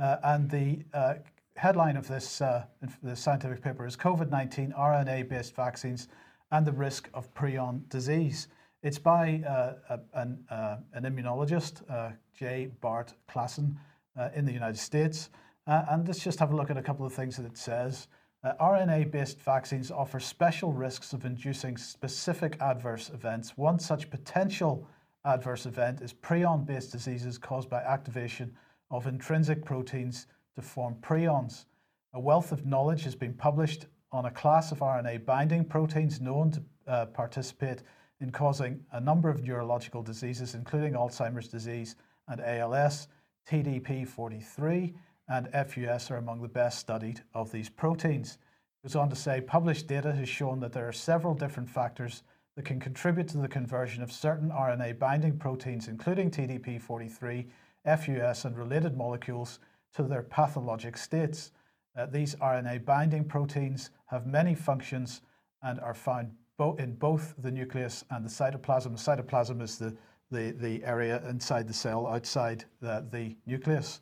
Uh, 0.00 0.16
and 0.24 0.50
the 0.50 0.78
uh, 0.94 1.14
headline 1.56 1.98
of 1.98 2.08
this, 2.08 2.40
uh, 2.40 2.64
this 3.02 3.20
scientific 3.20 3.62
paper 3.62 3.86
is 3.86 3.94
COVID 3.96 4.30
19 4.30 4.72
RNA 4.72 5.28
based 5.28 5.54
vaccines 5.54 6.08
and 6.50 6.66
the 6.66 6.72
risk 6.72 7.10
of 7.12 7.32
prion 7.34 7.86
disease. 7.90 8.48
It's 8.84 8.98
by 8.98 9.42
uh, 9.48 9.96
an, 10.12 10.44
uh, 10.50 10.76
an 10.92 11.04
immunologist, 11.04 11.90
uh, 11.90 12.10
J. 12.38 12.68
Bart 12.82 13.14
Classen, 13.26 13.76
uh, 14.14 14.28
in 14.34 14.44
the 14.44 14.52
United 14.52 14.76
States. 14.76 15.30
Uh, 15.66 15.86
and 15.88 16.06
let's 16.06 16.22
just 16.22 16.38
have 16.38 16.52
a 16.52 16.56
look 16.56 16.68
at 16.68 16.76
a 16.76 16.82
couple 16.82 17.06
of 17.06 17.14
things 17.14 17.38
that 17.38 17.46
it 17.46 17.56
says. 17.56 18.08
Uh, 18.44 18.52
RNA 18.60 19.10
based 19.10 19.40
vaccines 19.40 19.90
offer 19.90 20.20
special 20.20 20.70
risks 20.70 21.14
of 21.14 21.24
inducing 21.24 21.78
specific 21.78 22.58
adverse 22.60 23.08
events. 23.08 23.56
One 23.56 23.78
such 23.78 24.10
potential 24.10 24.86
adverse 25.24 25.64
event 25.64 26.02
is 26.02 26.12
prion 26.12 26.66
based 26.66 26.92
diseases 26.92 27.38
caused 27.38 27.70
by 27.70 27.80
activation 27.80 28.54
of 28.90 29.06
intrinsic 29.06 29.64
proteins 29.64 30.26
to 30.56 30.60
form 30.60 30.96
prions. 31.00 31.64
A 32.12 32.20
wealth 32.20 32.52
of 32.52 32.66
knowledge 32.66 33.04
has 33.04 33.14
been 33.14 33.32
published 33.32 33.86
on 34.12 34.26
a 34.26 34.30
class 34.30 34.72
of 34.72 34.80
RNA 34.80 35.24
binding 35.24 35.64
proteins 35.64 36.20
known 36.20 36.50
to 36.50 37.06
participate 37.14 37.82
in 38.20 38.30
causing 38.30 38.84
a 38.92 39.00
number 39.00 39.28
of 39.28 39.42
neurological 39.42 40.02
diseases, 40.02 40.54
including 40.54 40.94
Alzheimer's 40.94 41.48
disease 41.48 41.96
and 42.28 42.40
ALS. 42.40 43.08
TDP43 43.48 44.94
and 45.28 45.48
FUS 45.52 46.10
are 46.10 46.16
among 46.16 46.42
the 46.42 46.48
best 46.48 46.78
studied 46.78 47.22
of 47.34 47.50
these 47.52 47.68
proteins. 47.68 48.38
It 48.82 48.88
goes 48.88 48.96
on 48.96 49.10
to 49.10 49.16
say 49.16 49.40
published 49.40 49.86
data 49.86 50.12
has 50.12 50.28
shown 50.28 50.60
that 50.60 50.72
there 50.72 50.88
are 50.88 50.92
several 50.92 51.34
different 51.34 51.68
factors 51.68 52.22
that 52.56 52.64
can 52.64 52.78
contribute 52.78 53.28
to 53.28 53.38
the 53.38 53.48
conversion 53.48 54.02
of 54.02 54.12
certain 54.12 54.50
RNA 54.50 54.98
binding 54.98 55.38
proteins, 55.38 55.88
including 55.88 56.30
TDP43, 56.30 57.46
FUS, 57.84 58.44
and 58.44 58.56
related 58.56 58.96
molecules, 58.96 59.58
to 59.94 60.02
their 60.02 60.22
pathologic 60.22 60.96
states. 60.96 61.52
Uh, 61.96 62.06
these 62.06 62.34
RNA 62.36 62.84
binding 62.84 63.24
proteins 63.24 63.90
have 64.06 64.26
many 64.26 64.54
functions 64.54 65.20
and 65.62 65.80
are 65.80 65.94
found 65.94 66.32
bo 66.56 66.74
in 66.76 66.94
both 66.94 67.34
the 67.38 67.50
nucleus 67.50 68.04
and 68.10 68.24
the 68.24 68.28
cytoplasm. 68.30 68.92
The 68.92 69.22
cytoplasm 69.22 69.62
is 69.62 69.78
the, 69.78 69.96
the, 70.30 70.52
the 70.52 70.84
area 70.84 71.22
inside 71.28 71.68
the 71.68 71.74
cell 71.74 72.06
outside 72.06 72.64
the, 72.80 73.06
the 73.10 73.36
nucleus. 73.46 74.00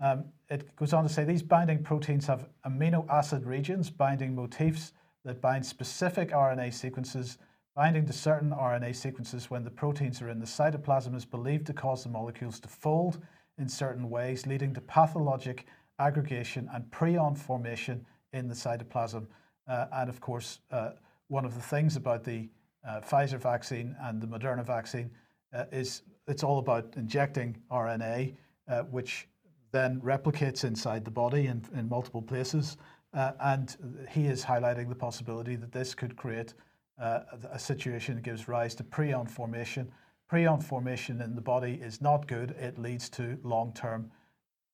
Um, 0.00 0.24
it 0.50 0.74
goes 0.76 0.92
on 0.92 1.04
to 1.04 1.08
say 1.08 1.24
these 1.24 1.42
binding 1.42 1.82
proteins 1.82 2.26
have 2.26 2.48
amino 2.66 3.08
acid 3.08 3.46
regions, 3.46 3.90
binding 3.90 4.34
motifs 4.34 4.92
that 5.24 5.40
bind 5.40 5.64
specific 5.64 6.30
RNA 6.30 6.74
sequences. 6.74 7.38
Binding 7.76 8.06
to 8.06 8.12
certain 8.12 8.50
RNA 8.50 8.94
sequences 8.94 9.50
when 9.50 9.64
the 9.64 9.70
proteins 9.70 10.22
are 10.22 10.28
in 10.28 10.38
the 10.38 10.46
cytoplasm 10.46 11.14
is 11.16 11.24
believed 11.24 11.66
to 11.66 11.72
cause 11.72 12.04
the 12.04 12.08
molecules 12.08 12.60
to 12.60 12.68
fold 12.68 13.18
in 13.58 13.68
certain 13.68 14.08
ways, 14.08 14.46
leading 14.46 14.72
to 14.74 14.80
pathologic 14.80 15.66
aggregation 15.98 16.68
and 16.72 16.84
prion 16.92 17.36
formation 17.36 18.04
in 18.32 18.46
the 18.46 18.54
cytoplasm. 18.54 19.26
Uh, 19.66 19.86
and 19.92 20.08
of 20.08 20.20
course, 20.20 20.60
uh, 20.70 20.90
one 21.28 21.44
of 21.44 21.54
the 21.54 21.60
things 21.60 21.96
about 21.96 22.24
the 22.24 22.48
uh, 22.86 23.00
Pfizer 23.00 23.38
vaccine 23.38 23.96
and 24.02 24.20
the 24.20 24.26
Moderna 24.26 24.64
vaccine 24.64 25.10
uh, 25.52 25.64
is 25.72 26.02
it's 26.26 26.42
all 26.42 26.58
about 26.58 26.94
injecting 26.96 27.56
RNA, 27.70 28.34
uh, 28.68 28.82
which 28.82 29.28
then 29.72 30.00
replicates 30.00 30.64
inside 30.64 31.04
the 31.04 31.10
body 31.10 31.46
in, 31.46 31.62
in 31.74 31.88
multiple 31.88 32.22
places. 32.22 32.76
Uh, 33.12 33.32
and 33.40 33.76
he 34.10 34.26
is 34.26 34.44
highlighting 34.44 34.88
the 34.88 34.94
possibility 34.94 35.56
that 35.56 35.72
this 35.72 35.94
could 35.94 36.16
create 36.16 36.54
uh, 37.00 37.20
a 37.52 37.58
situation 37.58 38.14
that 38.16 38.22
gives 38.22 38.48
rise 38.48 38.74
to 38.74 38.84
prion 38.84 39.28
formation. 39.28 39.90
Prion 40.30 40.62
formation 40.62 41.20
in 41.20 41.34
the 41.34 41.40
body 41.40 41.74
is 41.82 42.00
not 42.00 42.26
good. 42.26 42.52
It 42.52 42.78
leads 42.78 43.08
to 43.10 43.38
long-term 43.42 44.10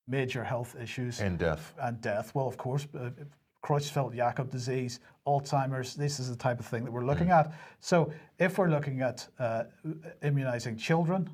major 0.07 0.43
health 0.45 0.77
issues 0.81 1.21
and 1.21 1.39
death. 1.39 1.75
And 1.81 2.01
death. 2.01 2.35
Well, 2.35 2.47
of 2.47 2.57
course, 2.57 2.87
uh, 2.99 3.11
Creutzfeldt-Jakob 3.63 4.51
disease, 4.51 5.01
Alzheimer's. 5.27 5.95
This 5.95 6.19
is 6.19 6.31
the 6.31 6.37
type 6.37 6.61
of 6.61 6.67
thing 6.67 6.85
that 6.85 6.91
we're 6.91 7.05
looking 7.05 7.29
mm. 7.29 7.39
at. 7.39 7.53
So, 7.81 8.13
if 8.39 8.59
we're 8.59 8.71
looking 8.71 9.03
at 9.03 9.27
uh, 9.39 9.65
immunizing 10.23 10.77
children, 10.77 11.29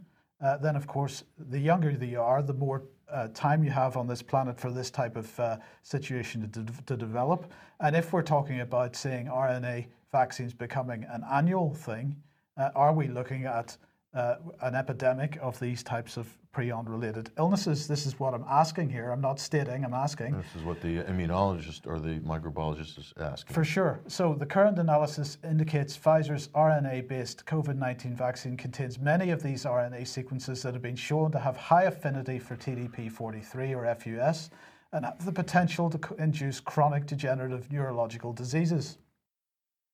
uh, 0.44 0.58
then 0.58 0.76
of 0.76 0.86
course, 0.86 1.24
the 1.38 1.58
younger 1.58 1.90
you 1.90 2.20
are, 2.20 2.42
the 2.42 2.54
more 2.54 2.82
uh, 3.10 3.28
time 3.34 3.62
you 3.64 3.70
have 3.70 3.96
on 3.96 4.06
this 4.06 4.22
planet 4.22 4.58
for 4.58 4.70
this 4.70 4.90
type 4.90 5.16
of 5.16 5.40
uh, 5.40 5.56
situation 5.82 6.40
to, 6.50 6.60
de- 6.60 6.82
to 6.82 6.96
develop. 6.96 7.52
And 7.80 7.94
if 7.94 8.12
we're 8.12 8.22
talking 8.22 8.60
about 8.60 8.96
seeing 8.96 9.26
RNA 9.26 9.86
vaccines 10.12 10.52
becoming 10.52 11.06
an 11.08 11.22
annual 11.30 11.72
thing, 11.72 12.16
uh, 12.56 12.70
are 12.74 12.92
we 12.92 13.06
looking 13.08 13.44
at 13.44 13.76
uh, 14.16 14.36
an 14.62 14.74
epidemic 14.74 15.38
of 15.42 15.60
these 15.60 15.82
types 15.82 16.16
of 16.16 16.26
prion 16.54 16.88
related 16.88 17.30
illnesses? 17.36 17.86
This 17.86 18.06
is 18.06 18.18
what 18.18 18.32
I'm 18.32 18.46
asking 18.48 18.88
here. 18.88 19.10
I'm 19.10 19.20
not 19.20 19.38
stating, 19.38 19.84
I'm 19.84 19.92
asking. 19.92 20.36
This 20.38 20.56
is 20.56 20.62
what 20.62 20.80
the 20.80 21.02
immunologist 21.04 21.86
or 21.86 22.00
the 22.00 22.18
microbiologist 22.20 22.98
is 22.98 23.12
asking. 23.20 23.52
For 23.54 23.62
sure. 23.62 24.00
So 24.08 24.34
the 24.34 24.46
current 24.46 24.78
analysis 24.78 25.36
indicates 25.44 25.98
Pfizer's 25.98 26.48
RNA 26.48 27.08
based 27.08 27.44
COVID 27.44 27.76
19 27.76 28.16
vaccine 28.16 28.56
contains 28.56 28.98
many 28.98 29.30
of 29.30 29.42
these 29.42 29.64
RNA 29.64 30.06
sequences 30.08 30.62
that 30.62 30.72
have 30.72 30.82
been 30.82 30.96
shown 30.96 31.30
to 31.32 31.38
have 31.38 31.56
high 31.56 31.84
affinity 31.84 32.38
for 32.38 32.56
TDP43 32.56 33.76
or 33.76 33.94
FUS 33.94 34.48
and 34.92 35.04
have 35.04 35.22
the 35.26 35.32
potential 35.32 35.90
to 35.90 36.14
induce 36.18 36.58
chronic 36.58 37.04
degenerative 37.04 37.70
neurological 37.70 38.32
diseases. 38.32 38.96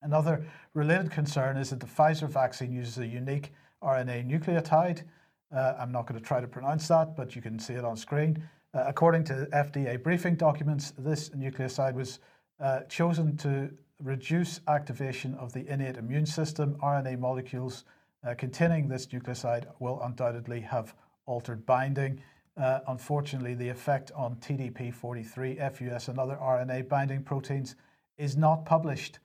Another 0.03 0.47
related 0.75 1.11
concern 1.11 1.57
is 1.57 1.71
that 1.71 1.81
the 1.81 1.87
Pfizer 1.87 2.29
vaccine 2.29 2.73
uses 2.73 2.99
a 2.99 3.07
unique 3.07 3.53
RNA 3.83 4.31
nucleotide. 4.31 5.03
Uh, 5.55 5.75
I'm 5.79 5.93
not 5.93 6.07
going 6.07 6.19
to 6.19 6.27
try 6.27 6.41
to 6.41 6.47
pronounce 6.47 6.89
that, 6.89 7.17
but 7.17 7.37
you 7.37 7.43
can 7.43 7.59
see 7.59 7.75
it 7.75 7.85
on 7.85 7.97
screen. 7.97 8.43
Uh, 8.75 8.85
according 8.87 9.25
to 9.25 9.49
FDA 9.53 10.03
briefing 10.03 10.35
documents, 10.35 10.93
this 10.97 11.29
nucleoside 11.31 11.95
was 11.95 12.21
uh, 12.61 12.81
chosen 12.89 13.37
to 13.39 13.71
reduce 13.99 14.61
activation 14.67 15.35
of 15.35 15.53
the 15.53 15.67
innate 15.71 15.97
immune 15.97 16.27
system. 16.27 16.77
RNA 16.83 17.19
molecules 17.19 17.85
uh, 18.27 18.35
containing 18.35 18.89
this 18.89 19.07
nucleoside 19.07 19.67
will 19.79 20.01
undoubtedly 20.03 20.61
have 20.61 20.95
altered 21.27 21.67
binding. 21.67 22.21
Uh, 22.57 22.81
unfortunately, 22.89 23.55
the 23.55 23.69
effect 23.69 24.11
on 24.15 24.37
TDP43, 24.37 25.73
FUS, 25.73 26.09
and 26.09 26.19
other 26.19 26.37
RNA 26.37 26.89
binding 26.89 27.23
proteins 27.23 27.77
is 28.19 28.37
not 28.37 28.65
published. 28.65 29.19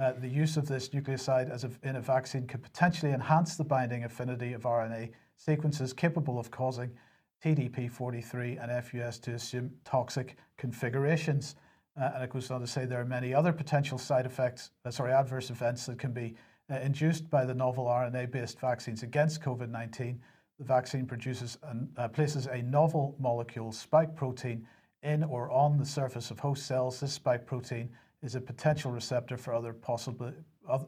Uh, 0.00 0.12
the 0.12 0.28
use 0.28 0.56
of 0.56 0.66
this 0.66 0.88
nucleoside 0.88 1.50
as 1.50 1.64
a, 1.64 1.70
in 1.82 1.96
a 1.96 2.00
vaccine 2.00 2.46
could 2.46 2.62
potentially 2.62 3.12
enhance 3.12 3.56
the 3.56 3.64
binding 3.64 4.04
affinity 4.04 4.54
of 4.54 4.62
RNA 4.62 5.10
sequences 5.36 5.92
capable 5.92 6.38
of 6.38 6.50
causing 6.50 6.90
TDP43 7.44 8.62
and 8.62 8.84
FUS 8.84 9.18
to 9.18 9.32
assume 9.32 9.70
toxic 9.84 10.36
configurations. 10.56 11.56
Uh, 12.00 12.10
and 12.14 12.24
it 12.24 12.30
goes 12.30 12.50
on 12.50 12.60
to 12.60 12.66
say 12.66 12.86
there 12.86 13.00
are 13.00 13.04
many 13.04 13.34
other 13.34 13.52
potential 13.52 13.98
side 13.98 14.24
effects, 14.24 14.70
uh, 14.84 14.90
sorry, 14.90 15.12
adverse 15.12 15.50
events 15.50 15.84
that 15.86 15.98
can 15.98 16.12
be 16.12 16.34
uh, 16.70 16.76
induced 16.76 17.28
by 17.28 17.44
the 17.44 17.54
novel 17.54 17.84
RNA-based 17.84 18.58
vaccines 18.60 19.02
against 19.02 19.42
COVID-19. 19.42 20.16
The 20.58 20.64
vaccine 20.64 21.04
produces 21.04 21.58
and 21.64 21.88
uh, 21.98 22.08
places 22.08 22.46
a 22.46 22.62
novel 22.62 23.14
molecule 23.18 23.72
spike 23.72 24.14
protein 24.16 24.66
in 25.02 25.24
or 25.24 25.50
on 25.50 25.76
the 25.76 25.84
surface 25.84 26.30
of 26.30 26.38
host 26.38 26.66
cells. 26.66 27.00
This 27.00 27.12
spike 27.12 27.44
protein 27.44 27.90
is 28.22 28.34
a 28.34 28.40
potential 28.40 28.90
receptor 28.90 29.36
for 29.36 29.54
other 29.54 29.72
possibly 29.72 30.32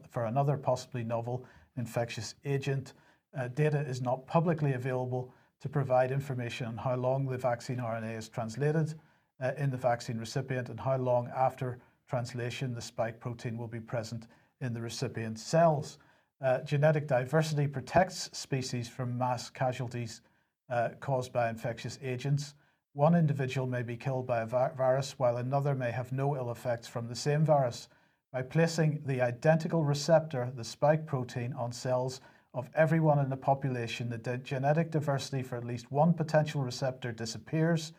for 0.09 0.25
another 0.25 0.57
possibly 0.57 1.03
novel 1.03 1.45
infectious 1.77 2.35
agent. 2.45 2.93
Uh, 3.37 3.49
data 3.49 3.79
is 3.79 4.01
not 4.01 4.25
publicly 4.25 4.73
available 4.73 5.33
to 5.61 5.67
provide 5.67 6.11
information 6.11 6.67
on 6.67 6.77
how 6.77 6.95
long 6.95 7.25
the 7.25 7.37
vaccine 7.37 7.77
RNA 7.77 8.17
is 8.17 8.29
translated 8.29 8.93
uh, 9.41 9.51
in 9.57 9.69
the 9.69 9.77
vaccine 9.77 10.17
recipient 10.17 10.69
and 10.69 10.79
how 10.79 10.95
long 10.97 11.29
after 11.35 11.79
translation 12.07 12.73
the 12.73 12.81
spike 12.81 13.19
protein 13.19 13.57
will 13.57 13.67
be 13.67 13.79
present 13.79 14.27
in 14.61 14.73
the 14.73 14.81
recipient 14.81 15.37
cells. 15.37 15.97
Uh, 16.41 16.59
genetic 16.59 17.07
diversity 17.07 17.67
protects 17.67 18.29
species 18.37 18.87
from 18.87 19.17
mass 19.17 19.49
casualties 19.49 20.21
uh, 20.69 20.89
caused 20.99 21.33
by 21.33 21.49
infectious 21.49 21.99
agents. 22.01 22.53
One 22.95 23.13
individual 23.13 23.67
may 23.67 23.83
be 23.83 23.97
killed 23.97 24.25
by 24.25 24.39
a 24.39 24.45
virus 24.45 25.19
while 25.19 25.35
another 25.35 25.75
may 25.75 25.91
have 25.91 26.13
no 26.13 26.37
ill 26.37 26.49
effects 26.49 26.87
from 26.87 27.09
the 27.09 27.15
same 27.15 27.43
virus. 27.43 27.89
By 28.31 28.41
placing 28.41 29.03
the 29.05 29.19
identical 29.19 29.83
receptor, 29.83 30.49
the 30.55 30.63
spike 30.63 31.05
protein, 31.05 31.51
on 31.51 31.73
cells 31.73 32.21
of 32.53 32.69
everyone 32.73 33.19
in 33.19 33.29
the 33.29 33.35
population, 33.35 34.07
the 34.07 34.37
genetic 34.37 34.91
diversity 34.91 35.43
for 35.43 35.57
at 35.57 35.65
least 35.65 35.91
one 35.91 36.13
potential 36.13 36.61
receptor 36.61 37.11
disappears. 37.11 37.91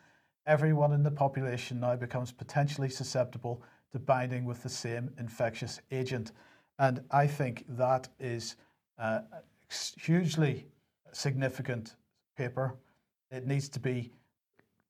Everyone 0.47 0.93
in 0.93 1.03
the 1.03 1.11
population 1.11 1.79
now 1.79 1.95
becomes 1.95 2.31
potentially 2.31 2.89
susceptible 2.89 3.61
to 3.91 3.99
binding 3.99 4.45
with 4.45 4.63
the 4.63 4.69
same 4.69 5.11
infectious 5.19 5.79
agent. 5.91 6.31
And 6.79 7.03
I 7.11 7.27
think 7.27 7.65
that 7.69 8.07
is 8.19 8.55
a 8.97 9.21
hugely 9.95 10.65
significant 11.11 11.97
paper. 12.35 12.73
It 13.29 13.45
needs 13.45 13.69
to 13.69 13.79
be 13.79 14.11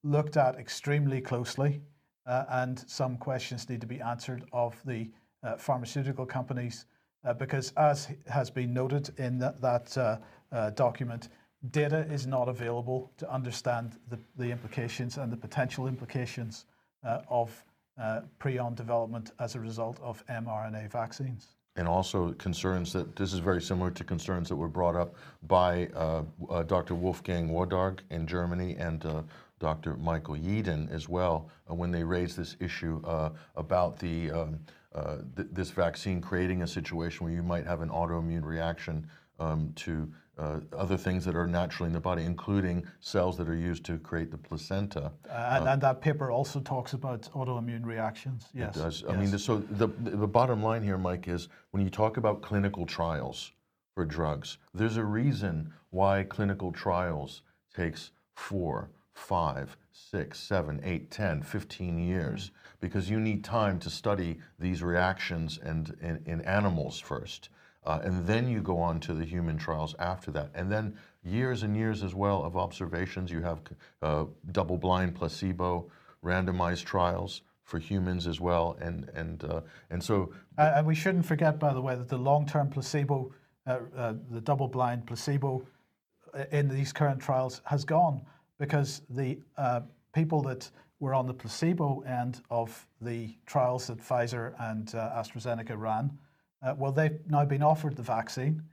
looked 0.08 0.38
at 0.38 0.56
extremely 0.56 1.22
closely, 1.22 1.82
uh, 2.26 2.46
and 2.50 2.84
some 2.88 3.18
questions 3.18 3.70
need 3.70 3.82
to 3.82 3.88
be 3.88 4.02
answered 4.02 4.44
of 4.54 4.82
the 4.86 5.10
uh, 5.44 5.56
pharmaceutical 5.58 6.26
companies 6.26 6.86
uh, 7.26 7.34
because, 7.34 7.74
as 7.78 8.10
has 8.28 8.50
been 8.50 8.74
noted 8.74 9.10
in 9.20 9.38
that, 9.40 9.62
that 9.62 9.98
uh, 9.98 10.18
uh, 10.52 10.70
document, 10.72 11.30
data 11.72 12.06
is 12.10 12.26
not 12.26 12.48
available 12.48 13.12
to 13.18 13.32
understand 13.32 13.98
the, 14.10 14.20
the 14.38 14.50
implications 14.50 15.18
and 15.18 15.32
the 15.32 15.38
potential 15.38 15.88
implications 15.88 16.66
of 17.30 17.64
prion 18.40 18.76
development 18.76 19.32
as 19.40 19.56
a 19.56 19.60
result 19.60 19.98
of 20.02 20.26
mRNA 20.28 20.92
vaccines 20.92 21.58
and 21.78 21.88
also 21.88 22.34
concerns 22.34 22.92
that 22.92 23.16
this 23.16 23.34
is 23.34 23.40
very 23.40 23.62
similar 23.62 23.92
to 23.92 24.04
concerns 24.04 24.50
that 24.50 24.56
were 24.56 24.68
brought 24.68 24.96
up 24.96 25.16
by 25.48 25.88
uh, 25.96 26.24
uh, 26.50 26.64
Dr. 26.64 26.96
Wolfgang 26.96 27.50
Wodarg 27.50 28.00
in 28.10 28.26
Germany 28.28 28.76
and 28.78 29.06
uh, 29.06 29.22
Dr. 29.60 29.96
Michael 29.96 30.36
Yeadon 30.36 30.92
as 30.92 31.10
well 31.10 31.50
uh, 31.70 31.74
when 31.74 31.92
they 31.92 32.04
raised 32.04 32.38
this 32.38 32.56
issue 32.60 33.02
uh, 33.06 33.30
about 33.56 33.98
the 34.00 34.32
um, 34.32 34.60
uh, 34.94 35.18
th 35.36 35.48
this 35.52 35.72
vaccine 35.72 36.22
creating 36.22 36.62
a 36.64 36.68
situation 36.68 37.26
where 37.26 37.34
you 37.34 37.44
might 37.44 37.66
have 37.66 37.82
an 37.82 37.90
autoimmune 37.90 38.44
reaction 38.44 39.08
um, 39.40 39.72
to 39.76 40.12
uh, 40.38 40.60
other 40.78 40.98
things 40.98 41.26
that 41.26 41.36
are 41.36 41.48
naturally 41.48 41.88
in 41.88 41.94
the 41.94 42.00
body, 42.00 42.24
including 42.24 42.86
cells 43.00 43.38
that 43.38 43.50
are 43.50 43.56
used 43.56 43.84
to 43.84 43.98
create 43.98 44.30
the 44.30 44.38
placenta. 44.38 45.12
Uh, 45.30 45.58
and, 45.58 45.68
and, 45.68 45.82
that 45.82 46.00
paper 46.00 46.30
also 46.32 46.60
talks 46.60 46.94
about 46.94 47.22
autoimmune 47.34 47.86
reactions. 47.86 48.46
Yes. 48.54 48.76
It 48.76 48.80
does. 48.80 49.02
Yes. 49.02 49.12
I 49.12 49.18
mean, 49.18 49.38
so 49.38 49.58
the, 49.58 49.88
the 49.88 50.28
bottom 50.28 50.62
line 50.62 50.84
here, 50.84 50.98
Mike, 50.98 51.28
is 51.28 51.50
when 51.72 51.84
you 51.84 51.90
talk 51.90 52.18
about 52.18 52.42
clinical 52.42 52.86
trials 52.86 53.52
for 53.96 54.06
drugs, 54.06 54.60
there's 54.74 54.98
a 54.98 55.04
reason 55.04 55.74
why 55.90 56.24
clinical 56.24 56.72
trials 56.72 57.42
takes 57.76 58.12
four, 58.36 58.92
five, 59.18 59.76
six, 59.92 60.40
seven, 60.40 60.80
eight, 60.84 61.10
10, 61.12 61.42
15 61.42 61.98
years, 61.98 62.52
because 62.80 63.10
you 63.10 63.20
need 63.20 63.44
time 63.44 63.80
to 63.80 63.90
study 63.90 64.38
these 64.60 64.84
reactions 64.84 65.58
and 65.64 65.98
in, 66.02 66.22
in 66.26 66.42
animals 66.42 67.00
first. 67.00 67.50
Uh, 67.84 68.00
and 68.04 68.28
then 68.28 68.48
you 68.48 68.62
go 68.62 68.78
on 68.78 69.00
to 69.00 69.14
the 69.14 69.26
human 69.26 69.58
trials 69.58 69.96
after 69.98 70.30
that. 70.30 70.52
And 70.54 70.72
then 70.72 70.96
years 71.24 71.64
and 71.64 71.76
years 71.76 72.04
as 72.04 72.14
well 72.14 72.44
of 72.44 72.56
observations. 72.56 73.32
You 73.32 73.42
have 73.42 73.62
uh, 74.02 74.26
double 74.52 74.78
blind 74.78 75.16
placebo 75.16 75.90
randomized 76.24 76.84
trials 76.86 77.42
for 77.64 77.80
humans 77.80 78.28
as 78.28 78.40
well. 78.40 78.78
And, 78.82 79.10
and, 79.16 79.44
uh, 79.46 79.62
and 79.90 80.04
so. 80.04 80.34
Uh, 80.58 80.74
and 80.76 80.86
we 80.86 80.96
shouldn't 80.96 81.26
forget, 81.26 81.60
by 81.60 81.74
the 81.74 81.82
way, 81.82 81.96
that 81.96 82.10
the 82.10 82.18
long 82.18 82.46
term 82.46 82.70
placebo, 82.70 83.34
uh, 83.66 83.80
uh, 83.96 84.14
the 84.32 84.42
double 84.42 84.68
blind 84.68 85.08
placebo 85.08 85.66
in 86.52 86.68
these 86.68 86.94
current 86.94 87.20
trials 87.20 87.62
has 87.66 87.84
gone 87.84 88.22
because 88.60 89.02
the 89.10 89.38
people 90.14 90.42
that 90.44 90.70
were 91.00 91.14
on 91.14 91.28
the 91.28 91.34
placebo 91.34 92.02
end 92.02 92.42
of 92.50 92.88
the 93.02 93.36
trials 93.46 93.88
that 93.88 94.00
Pfizer 94.00 94.54
and 94.60 94.88
AstraZeneca 94.88 95.78
ran 95.78 96.18
uh, 96.64 96.74
well, 96.78 96.92
they've 96.92 97.20
now 97.30 97.46
been 97.46 97.64
offered 97.64 97.96
the 97.96 98.04
vaccine. 98.04 98.64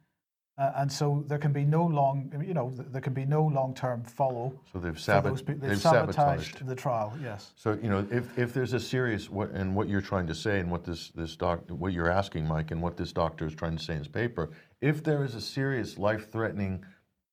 Uh, 0.57 0.71
and 0.76 0.93
so 0.93 1.25
there 1.26 1.38
can 1.38 1.53
be 1.53 1.64
no 1.64 1.85
long, 1.85 2.33
you 2.47 2.55
know, 2.55 2.73
there 2.76 3.00
can 3.00 3.12
be 3.12 3.25
no 3.25 3.45
long-term 3.45 4.05
follow. 4.05 4.53
So 4.73 4.79
they've, 4.79 4.95
sabot- 4.95 5.45
they've, 5.45 5.61
they've 5.61 5.81
sabotaged, 5.81 6.14
sabotaged 6.14 6.67
the 6.67 6.76
trial. 6.76 7.12
Yes. 7.21 7.50
So 7.57 7.76
you 7.83 7.88
know, 7.88 8.07
if, 8.09 8.38
if 8.38 8.55
there's 8.55 8.73
a 8.73 8.79
serious 8.79 9.29
what 9.29 9.50
and 9.50 9.75
what 9.75 9.88
you're 9.88 10.00
trying 10.00 10.29
to 10.29 10.35
say 10.35 10.61
and 10.61 10.71
what 10.71 10.85
this 10.85 11.11
this 11.17 11.35
doc 11.35 11.69
what 11.69 11.93
you're 11.93 12.11
asking, 12.11 12.47
Mike, 12.47 12.71
and 12.71 12.81
what 12.81 12.97
this 12.97 13.12
doctor 13.12 13.47
is 13.47 13.55
trying 13.57 13.76
to 13.76 13.83
say 13.83 13.95
in 13.95 13.99
his 13.99 14.09
paper, 14.09 14.50
if 14.81 15.03
there 15.03 15.25
is 15.25 15.35
a 15.35 15.41
serious 15.41 15.99
life-threatening 15.99 16.85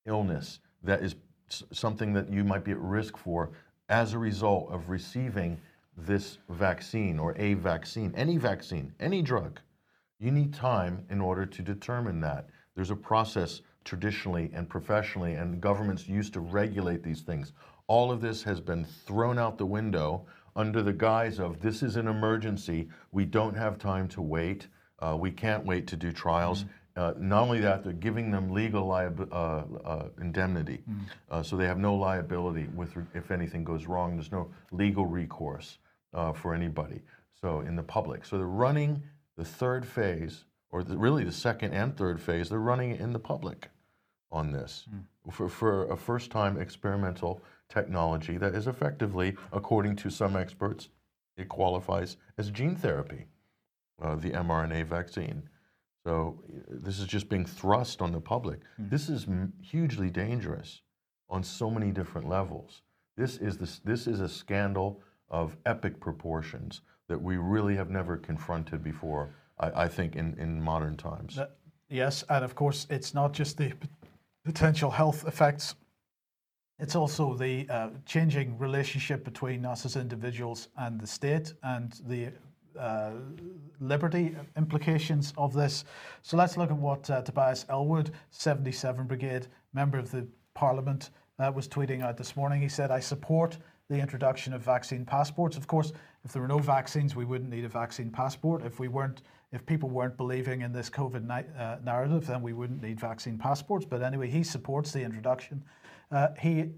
illness 0.07 0.59
that 0.81 1.03
is 1.03 1.13
something 1.71 2.13
that 2.13 2.31
you 2.31 2.43
might 2.43 2.63
be 2.63 2.71
at 2.71 2.79
risk 2.79 3.17
for 3.17 3.51
as 3.89 4.13
a 4.13 4.19
result 4.19 4.69
of 4.71 4.89
receiving 4.89 5.59
this 5.97 6.37
vaccine 6.49 7.19
or 7.19 7.35
a 7.37 7.55
vaccine, 7.55 8.13
any 8.15 8.37
vaccine, 8.37 8.93
any 8.99 9.21
drug 9.21 9.59
you 10.21 10.29
need 10.29 10.53
time 10.53 11.03
in 11.09 11.19
order 11.19 11.47
to 11.47 11.61
determine 11.63 12.21
that. 12.21 12.47
There's 12.75 12.91
a 12.91 12.95
process 12.95 13.61
traditionally 13.83 14.51
and 14.53 14.69
professionally, 14.69 15.33
and 15.33 15.59
governments 15.59 16.07
used 16.07 16.33
to 16.33 16.39
regulate 16.39 17.01
these 17.01 17.21
things. 17.21 17.53
All 17.87 18.11
of 18.11 18.21
this 18.21 18.43
has 18.43 18.61
been 18.61 18.85
thrown 18.85 19.39
out 19.39 19.57
the 19.57 19.65
window 19.65 20.27
under 20.55 20.83
the 20.83 20.93
guise 20.93 21.39
of 21.39 21.59
this 21.59 21.81
is 21.81 21.95
an 21.95 22.07
emergency. 22.07 22.87
We 23.11 23.25
don't 23.25 23.57
have 23.57 23.79
time 23.79 24.07
to 24.09 24.21
wait. 24.21 24.67
Uh, 24.99 25.17
we 25.19 25.31
can't 25.31 25.65
wait 25.65 25.87
to 25.87 25.95
do 25.95 26.11
trials. 26.11 26.65
Mm-hmm. 26.65 26.73
Uh, 26.95 27.13
not 27.17 27.43
only 27.43 27.59
that, 27.61 27.83
they're 27.83 27.93
giving 27.93 28.31
them 28.31 28.51
legal 28.51 28.87
liab- 28.87 29.31
uh, 29.31 29.87
uh 29.87 30.09
indemnity, 30.19 30.83
mm. 30.89 31.45
so 31.45 31.55
they 31.55 31.65
have 31.65 31.77
no 31.77 31.95
liability 31.95 32.67
with 32.75 32.95
if 33.13 33.31
anything 33.31 33.63
goes 33.63 33.85
wrong. 33.85 34.15
There's 34.15 34.31
no 34.31 34.51
legal 34.71 35.05
recourse 35.05 35.77
uh, 36.13 36.33
for 36.33 36.53
anybody. 36.53 37.01
So 37.39 37.61
in 37.61 37.75
the 37.75 37.83
public, 37.83 38.25
so 38.25 38.37
they're 38.37 38.45
running 38.45 39.01
the 39.37 39.45
third 39.45 39.85
phase, 39.85 40.43
or 40.69 40.83
the, 40.83 40.97
really 40.97 41.23
the 41.23 41.31
second 41.31 41.73
and 41.73 41.95
third 41.95 42.21
phase, 42.21 42.49
they're 42.49 42.59
running 42.59 42.95
in 42.97 43.13
the 43.13 43.19
public 43.19 43.69
on 44.31 44.51
this 44.51 44.85
mm. 44.93 45.03
for, 45.31 45.49
for 45.49 45.89
a 45.91 45.97
first 45.97 46.29
time 46.29 46.59
experimental 46.59 47.41
technology 47.69 48.37
that 48.37 48.53
is 48.53 48.67
effectively, 48.67 49.35
according 49.51 49.95
to 49.95 50.09
some 50.09 50.35
experts, 50.35 50.89
it 51.37 51.47
qualifies 51.49 52.17
as 52.37 52.51
gene 52.51 52.75
therapy, 52.75 53.25
uh, 54.01 54.15
the 54.15 54.31
mRNA 54.31 54.85
vaccine. 54.85 55.43
So 56.05 56.41
this 56.67 56.99
is 56.99 57.05
just 57.05 57.29
being 57.29 57.45
thrust 57.45 58.01
on 58.01 58.11
the 58.11 58.19
public. 58.19 58.59
Mm. 58.79 58.89
This 58.89 59.09
is 59.09 59.27
hugely 59.61 60.09
dangerous 60.09 60.81
on 61.29 61.43
so 61.43 61.69
many 61.69 61.91
different 61.91 62.27
levels. 62.27 62.81
This 63.17 63.37
is, 63.37 63.57
this, 63.57 63.79
this 63.79 64.07
is 64.07 64.19
a 64.19 64.29
scandal 64.29 65.01
of 65.29 65.55
epic 65.65 65.99
proportions 65.99 66.81
that 67.07 67.21
we 67.21 67.37
really 67.37 67.75
have 67.75 67.89
never 67.89 68.17
confronted 68.17 68.83
before, 68.83 69.29
I, 69.59 69.83
I 69.83 69.87
think, 69.87 70.15
in, 70.15 70.37
in 70.39 70.61
modern 70.61 70.97
times. 70.97 71.39
yes, 71.89 72.23
and 72.29 72.43
of 72.43 72.55
course, 72.55 72.87
it's 72.89 73.13
not 73.13 73.33
just 73.33 73.57
the 73.57 73.73
potential 74.43 74.89
health 74.89 75.25
effects, 75.27 75.75
it's 76.79 76.95
also 76.95 77.35
the 77.35 77.67
uh, 77.69 77.89
changing 78.07 78.57
relationship 78.57 79.23
between 79.23 79.65
us 79.65 79.85
as 79.85 79.95
individuals 79.95 80.69
and 80.77 80.99
the 80.99 81.05
state 81.05 81.53
and 81.61 81.93
the 82.07 82.31
uh, 82.79 83.11
liberty 83.79 84.35
implications 84.57 85.33
of 85.37 85.53
this. 85.53 85.85
So 86.21 86.37
let's 86.37 86.57
look 86.57 86.71
at 86.71 86.77
what 86.77 87.09
uh, 87.09 87.21
Tobias 87.21 87.65
Ellwood, 87.69 88.11
77 88.31 89.07
Brigade, 89.07 89.47
member 89.73 89.97
of 89.97 90.11
the 90.11 90.27
Parliament, 90.53 91.11
uh, 91.39 91.51
was 91.53 91.67
tweeting 91.67 92.03
out 92.03 92.17
this 92.17 92.35
morning. 92.35 92.61
He 92.61 92.69
said, 92.69 92.91
I 92.91 92.99
support 92.99 93.57
the 93.89 93.99
introduction 93.99 94.53
of 94.53 94.61
vaccine 94.61 95.05
passports. 95.05 95.57
Of 95.57 95.67
course, 95.67 95.91
if 96.23 96.31
there 96.31 96.41
were 96.41 96.47
no 96.47 96.59
vaccines, 96.59 97.15
we 97.15 97.25
wouldn't 97.25 97.49
need 97.49 97.65
a 97.65 97.69
vaccine 97.69 98.09
passport. 98.09 98.63
If 98.63 98.79
we 98.79 98.87
weren't, 98.87 99.21
if 99.51 99.65
people 99.65 99.89
weren't 99.89 100.15
believing 100.15 100.61
in 100.61 100.71
this 100.71 100.89
COVID 100.89 101.29
uh, 101.29 101.77
narrative, 101.83 102.27
then 102.27 102.41
we 102.41 102.53
wouldn't 102.53 102.81
need 102.81 102.99
vaccine 102.99 103.37
passports. 103.37 103.85
But 103.85 104.01
anyway, 104.01 104.29
he 104.29 104.43
supports 104.43 104.91
the 104.91 105.01
introduction. 105.01 105.63
Uh, 106.11 106.29
he 106.39 106.69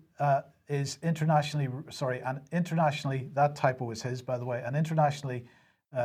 is 0.70 0.98
internationally, 1.04 1.68
sorry, 1.90 2.22
and 2.22 2.40
internationally, 2.52 3.30
that 3.34 3.56
typo 3.56 3.92
is 3.92 4.02
his, 4.02 4.22
by 4.22 4.38
the 4.38 4.46
way, 4.46 4.64
and 4.66 4.76
internationally 4.76 5.46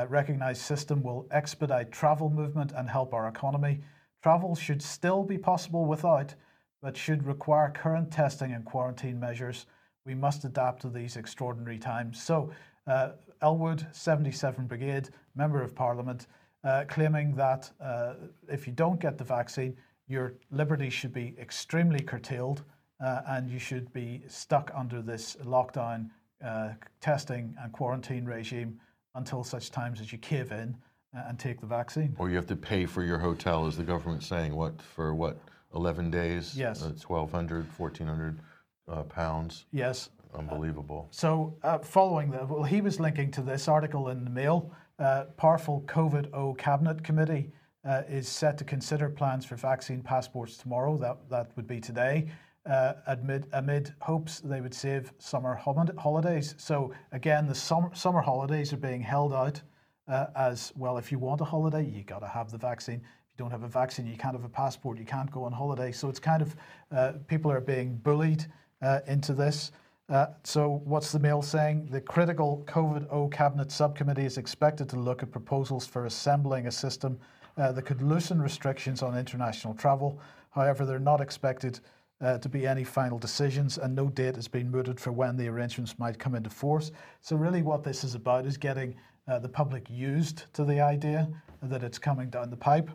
recognized 0.09 0.63
system 0.63 1.03
will 1.03 1.27
expedite 1.31 1.91
travel 1.91 2.31
movement 2.31 2.73
and 2.77 2.89
help 2.89 3.15
our 3.15 3.29
economy. 3.29 3.81
Travel 4.23 4.55
should 4.55 4.83
still 4.83 5.23
be 5.23 5.39
possible 5.39 5.87
without, 5.87 6.35
but 6.83 6.97
should 6.97 7.27
require 7.27 7.71
current 7.71 8.11
testing 8.11 8.53
and 8.53 8.65
quarantine 8.65 9.19
measures 9.19 9.67
we 10.09 10.15
must 10.15 10.45
adapt 10.45 10.81
to 10.83 10.89
these 10.89 11.17
extraordinary 11.17 11.79
times. 11.79 12.23
So, 12.23 12.51
uh, 12.87 13.11
Ellwood, 13.43 13.87
77 13.93 14.67
Brigade, 14.67 15.11
Member 15.37 15.63
of 15.63 15.75
Parliament, 15.75 16.27
uh, 16.65 16.85
claiming 16.89 17.35
that 17.37 17.71
uh, 17.81 18.15
if 18.49 18.67
you 18.67 18.73
don't 18.73 18.99
get 18.99 19.19
the 19.19 19.25
vaccine, 19.25 19.77
your 20.09 20.35
liberties 20.51 20.95
should 20.95 21.13
be 21.13 21.37
extremely 21.39 22.01
curtailed 22.01 22.65
uh, 23.05 23.21
and 23.29 23.51
you 23.51 23.59
should 23.59 23.93
be 23.93 24.23
stuck 24.27 24.71
under 24.75 25.03
this 25.03 25.37
lockdown 25.45 26.09
uh, 26.43 26.71
testing 27.01 27.55
and 27.63 27.73
quarantine 27.73 28.25
regime 28.25 28.81
until 29.15 29.45
such 29.45 29.71
times 29.71 30.01
as 30.01 30.13
you 30.13 30.19
cave 30.19 30.53
in 30.53 30.77
uh, 31.17 31.23
and 31.29 31.39
take 31.39 31.61
the 31.61 31.67
vaccine. 31.67 32.15
Or 32.19 32.29
you 32.29 32.37
have 32.37 32.47
to 32.49 32.57
pay 32.57 32.87
for 32.87 33.03
your 33.03 33.19
hotel, 33.19 33.67
as 33.67 33.77
the 33.77 33.85
government's 33.85 34.27
saying, 34.27 34.55
what, 34.55 34.81
for 34.81 35.15
what, 35.15 35.39
11 35.75 36.11
days? 36.11 36.57
Yes. 36.57 36.83
1,200, 36.83 37.67
1,400 37.79 38.41
uh, 38.89 39.03
pounds. 39.05 39.67
Yes. 39.73 40.11
Unbelievable. 40.35 41.09
So, 41.11 41.57
uh, 41.63 41.79
following 41.79 42.31
that, 42.33 42.49
well, 42.49 42.63
he 42.63 42.81
was 42.81 43.01
linking 43.01 43.31
to 43.33 43.43
this 43.43 43.67
article 43.69 44.09
in 44.09 44.25
the 44.25 44.31
Mail. 44.31 44.71
Uh, 44.99 45.25
powerful 45.37 45.83
COVID 45.87 46.35
O 46.35 46.55
cabinet 46.55 47.03
committee 47.03 47.51
uh, 47.89 48.03
is 48.09 48.29
set 48.29 48.59
to 48.59 48.65
consider 48.65 49.09
plans 49.09 49.45
for 49.45 49.57
vaccine 49.57 50.03
passports 50.03 50.57
tomorrow. 50.57 50.97
That 50.97 51.31
that 51.31 51.51
would 51.57 51.67
be 51.67 51.81
today. 51.81 52.29
Uh, 52.69 52.93
amid 53.07 53.47
amid 53.55 53.95
hopes 54.01 54.41
they 54.41 54.61
would 54.61 54.75
save 54.75 55.11
summer 55.19 55.55
holidays. 55.55 56.55
So 56.59 56.93
again, 57.13 57.47
the 57.47 57.55
summer 57.55 57.91
summer 57.95 58.21
holidays 58.21 58.75
are 58.75 58.77
being 58.77 59.01
held 59.01 59.33
out 59.33 59.63
uh, 60.07 60.27
as 60.37 60.73
well. 60.77 60.99
If 60.99 61.11
you 61.11 61.19
want 61.19 61.41
a 61.41 61.45
holiday, 61.45 61.85
you 61.85 62.03
got 62.03 62.19
to 62.19 62.29
have 62.29 62.51
the 62.51 62.59
vaccine. 62.59 62.97
If 62.97 63.39
you 63.39 63.45
don't 63.45 63.51
have 63.51 63.63
a 63.63 63.69
vaccine, 63.69 64.07
you 64.07 64.17
can't 64.17 64.35
have 64.35 64.45
a 64.45 64.51
passport. 64.51 64.99
You 64.99 65.07
can't 65.07 65.31
go 65.31 65.45
on 65.45 65.53
holiday. 65.53 65.93
So 65.93 66.11
it's 66.11 66.21
kind 66.21 66.43
of 66.43 66.57
uh, 66.95 67.13
people 67.27 67.51
are 67.51 67.61
being 67.61 67.97
bullied 67.97 68.45
uh, 68.83 69.01
into 69.07 69.33
this. 69.33 69.73
Uh, 70.11 70.27
so, 70.43 70.81
what's 70.85 71.13
the 71.13 71.19
Mail 71.19 71.43
saying? 71.43 71.87
The 71.91 72.01
critical 72.01 72.65
COVID 72.67 73.07
O 73.11 73.29
Cabinet 73.29 73.71
Subcommittee 73.71 74.25
is 74.25 74.39
expected 74.39 74.89
to 74.89 74.97
look 74.97 75.23
at 75.23 75.31
proposals 75.31 75.87
for 75.87 76.07
assembling 76.07 76.67
a 76.67 76.71
system 76.71 77.19
uh, 77.59 77.73
that 77.73 77.83
could 77.83 78.01
loosen 78.01 78.41
restrictions 78.41 79.03
on 79.03 79.19
international 79.19 79.75
travel. 79.75 80.19
However, 80.51 80.87
they're 80.87 80.99
not 80.99 81.21
expected 81.21 81.81
to 82.21 82.49
be 82.49 82.67
any 82.67 82.85
final 82.85 83.19
decisions, 83.19 83.79
and 83.79 83.95
no 83.95 84.09
date 84.09 84.35
has 84.35 84.49
been 84.49 84.71
mooted 84.71 84.99
for 84.99 85.13
when 85.13 85.37
the 85.37 85.49
arrangements 85.49 85.99
might 85.99 86.19
come 86.19 86.35
into 86.35 86.51
force. 86.51 86.91
So, 87.21 87.37
really, 87.37 87.63
what 87.63 87.85
this 87.85 88.03
is 88.03 88.15
about 88.15 88.45
is 88.45 88.57
getting 88.57 88.97
uh, 89.29 89.39
the 89.39 89.49
public 89.49 89.89
used 89.91 90.53
to 90.55 90.65
the 90.65 90.81
idea 90.81 91.29
that 91.63 91.83
it's 91.83 91.99
coming 91.99 92.31
down 92.31 92.51
the 92.51 92.57
pipe, 92.57 92.91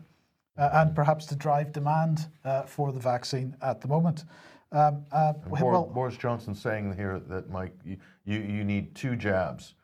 uh, 0.58 0.70
and 0.74 0.94
perhaps 0.94 1.26
to 1.26 1.36
drive 1.36 1.72
demand 1.72 2.26
uh, 2.44 2.62
for 2.62 2.92
the 2.92 3.00
vaccine 3.00 3.56
at 3.62 3.80
the 3.80 3.88
moment. 3.88 4.24
Um, 4.72 5.04
uh, 5.12 5.34
well, 5.48 5.84
Boris 5.84 6.16
Johnson 6.16 6.54
saying 6.54 6.96
here 6.96 7.20
that 7.28 7.48
Mike, 7.48 7.72
you, 7.84 7.96
you, 8.24 8.64
need 8.64 8.92
two 8.96 9.14
jabs, 9.14 9.74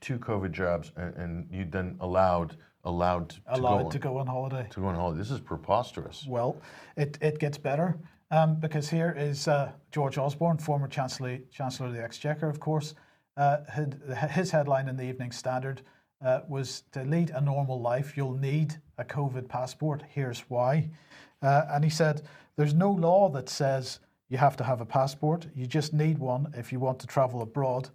two 0.00 0.18
COVID 0.18 0.50
jabs, 0.50 0.90
and, 0.96 1.14
and 1.14 1.48
you 1.52 1.64
then 1.64 1.96
allowed 2.00 2.56
allowed 2.84 3.28
to, 3.28 3.36
allowed 3.48 3.84
go 3.84 3.90
to 3.90 3.98
go 3.98 4.18
on 4.18 4.26
holiday. 4.26 4.66
To 4.70 4.80
go 4.80 4.86
on 4.86 4.96
holiday. 4.96 5.18
This 5.18 5.30
is 5.30 5.38
preposterous. 5.38 6.26
Well, 6.26 6.56
it, 6.96 7.16
it 7.20 7.38
gets 7.38 7.58
better 7.58 7.96
um, 8.30 8.56
because 8.56 8.88
here 8.88 9.14
is 9.16 9.48
uh, 9.48 9.72
George 9.90 10.18
Osborne, 10.18 10.58
former 10.58 10.88
Chancellor 10.88 11.38
Chancellor 11.50 11.86
of 11.86 11.94
the 11.94 12.02
Exchequer, 12.02 12.48
of 12.48 12.60
course. 12.60 12.94
Uh, 13.36 13.58
his 14.28 14.50
headline 14.50 14.88
in 14.88 14.96
the 14.96 15.04
Evening 15.04 15.32
Standard 15.32 15.82
uh, 16.24 16.40
was 16.48 16.82
to 16.92 17.02
lead 17.04 17.30
a 17.30 17.40
normal 17.40 17.80
life, 17.80 18.16
you'll 18.16 18.36
need 18.36 18.74
a 18.98 19.04
COVID 19.04 19.48
passport. 19.48 20.02
Here's 20.08 20.40
why. 20.48 20.90
Uh, 21.42 21.62
and 21.70 21.82
he 21.82 21.90
said, 21.90 22.22
There's 22.56 22.74
no 22.74 22.90
law 22.90 23.30
that 23.30 23.48
says 23.48 24.00
you 24.28 24.36
have 24.38 24.56
to 24.58 24.64
have 24.64 24.80
a 24.80 24.86
passport. 24.86 25.46
You 25.54 25.66
just 25.66 25.92
need 25.92 26.18
one 26.18 26.52
if 26.56 26.72
you 26.72 26.78
want 26.78 26.98
to 27.00 27.06
travel 27.06 27.42
abroad. 27.42 27.88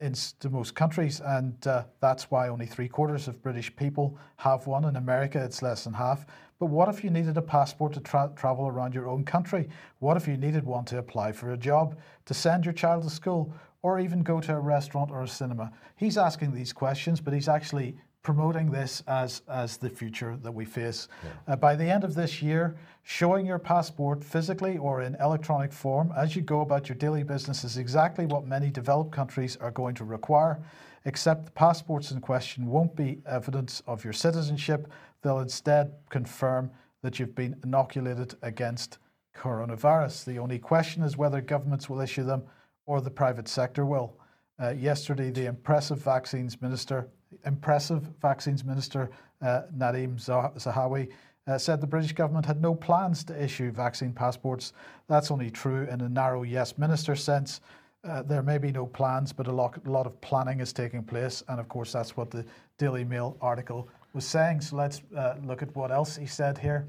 In 0.00 0.14
most 0.50 0.74
countries, 0.74 1.20
and 1.20 1.66
uh, 1.66 1.84
that's 2.00 2.30
why 2.30 2.48
only 2.48 2.66
three 2.66 2.88
quarters 2.88 3.28
of 3.28 3.40
British 3.42 3.74
people 3.74 4.18
have 4.36 4.66
one. 4.66 4.84
In 4.84 4.96
America, 4.96 5.42
it's 5.42 5.62
less 5.62 5.84
than 5.84 5.94
half. 5.94 6.26
But 6.58 6.66
what 6.66 6.88
if 6.88 7.04
you 7.04 7.10
needed 7.10 7.36
a 7.36 7.42
passport 7.42 7.92
to 7.94 8.00
tra- 8.00 8.32
travel 8.34 8.66
around 8.66 8.92
your 8.92 9.08
own 9.08 9.24
country? 9.24 9.68
What 10.00 10.16
if 10.16 10.26
you 10.26 10.36
needed 10.36 10.64
one 10.64 10.84
to 10.86 10.98
apply 10.98 11.32
for 11.32 11.52
a 11.52 11.56
job, 11.56 11.96
to 12.26 12.34
send 12.34 12.64
your 12.64 12.74
child 12.74 13.04
to 13.04 13.10
school, 13.10 13.54
or 13.82 14.00
even 14.00 14.22
go 14.22 14.40
to 14.40 14.54
a 14.54 14.60
restaurant 14.60 15.10
or 15.10 15.22
a 15.22 15.28
cinema? 15.28 15.72
He's 15.96 16.18
asking 16.18 16.52
these 16.52 16.72
questions, 16.72 17.20
but 17.20 17.32
he's 17.32 17.48
actually 17.48 17.96
promoting 18.24 18.70
this 18.70 19.02
as, 19.06 19.42
as 19.48 19.76
the 19.76 19.88
future 19.88 20.36
that 20.42 20.50
we 20.50 20.64
face. 20.64 21.08
Uh, 21.46 21.54
by 21.54 21.76
the 21.76 21.84
end 21.84 22.02
of 22.02 22.14
this 22.14 22.42
year, 22.42 22.74
showing 23.02 23.44
your 23.46 23.58
passport 23.58 24.24
physically 24.24 24.78
or 24.78 25.02
in 25.02 25.14
electronic 25.20 25.70
form 25.72 26.12
as 26.16 26.34
you 26.34 26.40
go 26.40 26.62
about 26.62 26.88
your 26.88 26.96
daily 26.96 27.22
business 27.22 27.62
is 27.62 27.76
exactly 27.76 28.24
what 28.24 28.46
many 28.46 28.70
developed 28.70 29.12
countries 29.12 29.56
are 29.58 29.70
going 29.70 29.94
to 29.94 30.04
require, 30.04 30.58
except 31.04 31.44
the 31.44 31.52
passports 31.52 32.10
in 32.10 32.20
question 32.20 32.66
won't 32.66 32.96
be 32.96 33.20
evidence 33.26 33.82
of 33.86 34.02
your 34.02 34.14
citizenship. 34.14 34.90
They'll 35.22 35.40
instead 35.40 35.92
confirm 36.08 36.70
that 37.02 37.18
you've 37.18 37.34
been 37.34 37.54
inoculated 37.62 38.34
against 38.40 38.96
coronavirus. 39.36 40.24
The 40.24 40.38
only 40.38 40.58
question 40.58 41.02
is 41.02 41.18
whether 41.18 41.42
governments 41.42 41.90
will 41.90 42.00
issue 42.00 42.24
them 42.24 42.42
or 42.86 43.02
the 43.02 43.10
private 43.10 43.48
sector 43.48 43.84
will. 43.84 44.16
Uh, 44.62 44.70
yesterday, 44.70 45.30
the 45.30 45.46
impressive 45.46 45.98
vaccines 45.98 46.62
minister, 46.62 47.08
impressive 47.44 48.02
vaccines 48.20 48.64
minister 48.64 49.10
uh, 49.42 49.62
Zahawi, 49.72 51.10
uh, 51.46 51.58
said 51.58 51.80
the 51.80 51.86
British 51.86 52.12
government 52.12 52.46
had 52.46 52.62
no 52.62 52.74
plans 52.74 53.24
to 53.24 53.42
issue 53.42 53.70
vaccine 53.70 54.12
passports. 54.12 54.72
That's 55.08 55.30
only 55.30 55.50
true 55.50 55.86
in 55.90 56.00
a 56.00 56.08
narrow 56.08 56.42
yes 56.42 56.78
minister 56.78 57.14
sense. 57.14 57.60
Uh, 58.04 58.22
there 58.22 58.42
may 58.42 58.58
be 58.58 58.70
no 58.70 58.86
plans, 58.86 59.32
but 59.32 59.46
a 59.46 59.52
lot, 59.52 59.78
a 59.86 59.90
lot 59.90 60.06
of 60.06 60.20
planning 60.20 60.60
is 60.60 60.72
taking 60.72 61.02
place, 61.02 61.42
and 61.48 61.58
of 61.58 61.68
course, 61.68 61.92
that's 61.92 62.16
what 62.16 62.30
the 62.30 62.44
Daily 62.76 63.04
Mail 63.04 63.36
article 63.40 63.88
was 64.12 64.26
saying. 64.26 64.60
So 64.60 64.76
let's 64.76 65.00
uh, 65.16 65.36
look 65.44 65.62
at 65.62 65.74
what 65.74 65.90
else 65.90 66.16
he 66.16 66.26
said 66.26 66.58
here. 66.58 66.86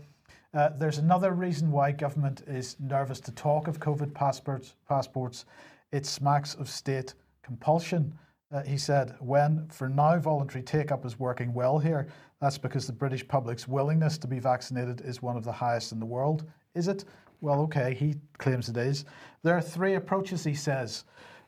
Uh, 0.54 0.70
there's 0.70 1.00
another 1.00 1.32
reason 1.32 1.72
why 1.72 1.92
government 1.92 2.44
is 2.48 2.78
nervous 2.80 3.20
to 3.22 3.32
talk 3.32 3.68
of 3.68 3.80
COVID 3.80 4.14
passports. 4.14 4.76
Passports, 4.88 5.46
it 5.92 6.06
smacks 6.06 6.56
of 6.56 6.70
state 6.70 7.14
compulsion. 7.44 8.14
Uh, 8.56 8.64
he 8.64 8.78
said, 8.78 9.14
when 9.20 9.68
for 9.68 9.90
now 9.90 10.18
voluntary 10.18 10.64
take 10.64 10.90
up 10.90 11.06
is 11.06 11.20
working 11.20 11.54
well 11.54 11.78
here, 11.78 12.08
that's 12.40 12.58
because 12.58 12.88
the 12.88 12.94
British 12.94 13.28
public's 13.28 13.68
willingness 13.68 14.18
to 14.18 14.28
be 14.28 14.40
vaccinated 14.40 15.02
is 15.02 15.22
one 15.22 15.36
of 15.36 15.44
the 15.44 15.52
highest 15.52 15.92
in 15.92 16.00
the 16.00 16.06
world. 16.06 16.46
Is 16.74 16.88
it? 16.88 17.04
Well, 17.42 17.60
okay, 17.64 17.94
he 17.94 18.16
claims 18.38 18.70
it 18.70 18.78
is. 18.78 19.04
There 19.44 19.58
are 19.58 19.62
three 19.62 19.96
approaches, 19.96 20.46
he 20.46 20.54
says. 20.54 21.04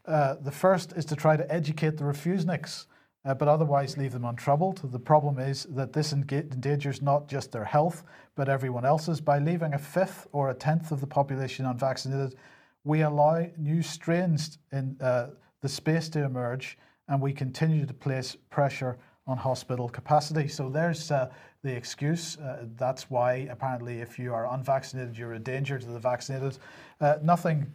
Uh, 0.05 0.35
the 0.41 0.51
first 0.51 0.91
is 0.97 1.05
to 1.05 1.15
try 1.15 1.37
to 1.37 1.49
educate 1.49 1.95
the 1.95 2.03
refuseniks, 2.03 2.87
uh, 3.23 3.33
but 3.33 3.47
otherwise 3.47 3.97
leave 3.97 4.11
them 4.11 4.25
untroubled. 4.25 4.91
The 4.91 4.99
problem 4.99 5.39
is 5.39 5.63
that 5.69 5.93
this 5.93 6.11
endangers 6.11 7.01
not 7.01 7.29
just 7.29 7.53
their 7.53 7.63
health, 7.63 8.03
but 8.35 8.49
everyone 8.49 8.83
else's. 8.83 9.21
By 9.21 9.39
leaving 9.39 9.73
a 9.73 9.79
fifth 9.79 10.27
or 10.33 10.49
a 10.49 10.53
tenth 10.53 10.91
of 10.91 10.99
the 10.99 11.07
population 11.07 11.65
unvaccinated, 11.65 12.35
we 12.83 13.01
allow 13.01 13.45
new 13.57 13.81
strains 13.81 14.57
in 14.73 14.97
uh, 14.99 15.27
the 15.61 15.69
space 15.69 16.09
to 16.09 16.25
emerge, 16.25 16.77
and 17.07 17.21
we 17.21 17.33
continue 17.33 17.85
to 17.85 17.93
place 17.93 18.35
pressure 18.49 18.97
on 19.25 19.37
hospital 19.37 19.89
capacity. 19.89 20.47
So 20.47 20.69
there's 20.69 21.11
uh, 21.11 21.29
the 21.63 21.75
excuse. 21.75 22.37
Uh, 22.37 22.65
that's 22.75 23.09
why 23.09 23.47
apparently, 23.51 23.99
if 23.99 24.17
you 24.17 24.33
are 24.33 24.51
unvaccinated, 24.53 25.17
you're 25.17 25.33
a 25.33 25.39
danger 25.39 25.77
to 25.77 25.85
the 25.85 25.99
vaccinated. 25.99 26.57
Uh, 27.01 27.15
nothing 27.21 27.73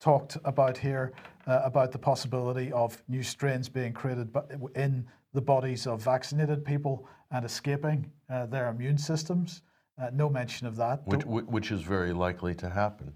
talked 0.00 0.36
about 0.44 0.76
here 0.76 1.12
uh, 1.46 1.60
about 1.64 1.92
the 1.92 1.98
possibility 1.98 2.72
of 2.72 3.02
new 3.08 3.22
strains 3.22 3.68
being 3.68 3.92
created 3.92 4.34
in 4.74 5.06
the 5.32 5.40
bodies 5.40 5.86
of 5.86 6.02
vaccinated 6.02 6.64
people 6.64 7.06
and 7.30 7.44
escaping 7.44 8.10
uh, 8.30 8.46
their 8.46 8.68
immune 8.68 8.98
systems. 8.98 9.62
Uh, 10.00 10.10
no 10.12 10.28
mention 10.28 10.66
of 10.66 10.76
that. 10.76 11.06
Which, 11.06 11.24
which 11.24 11.70
is 11.70 11.80
very 11.82 12.12
likely 12.12 12.54
to 12.56 12.68
happen. 12.68 13.12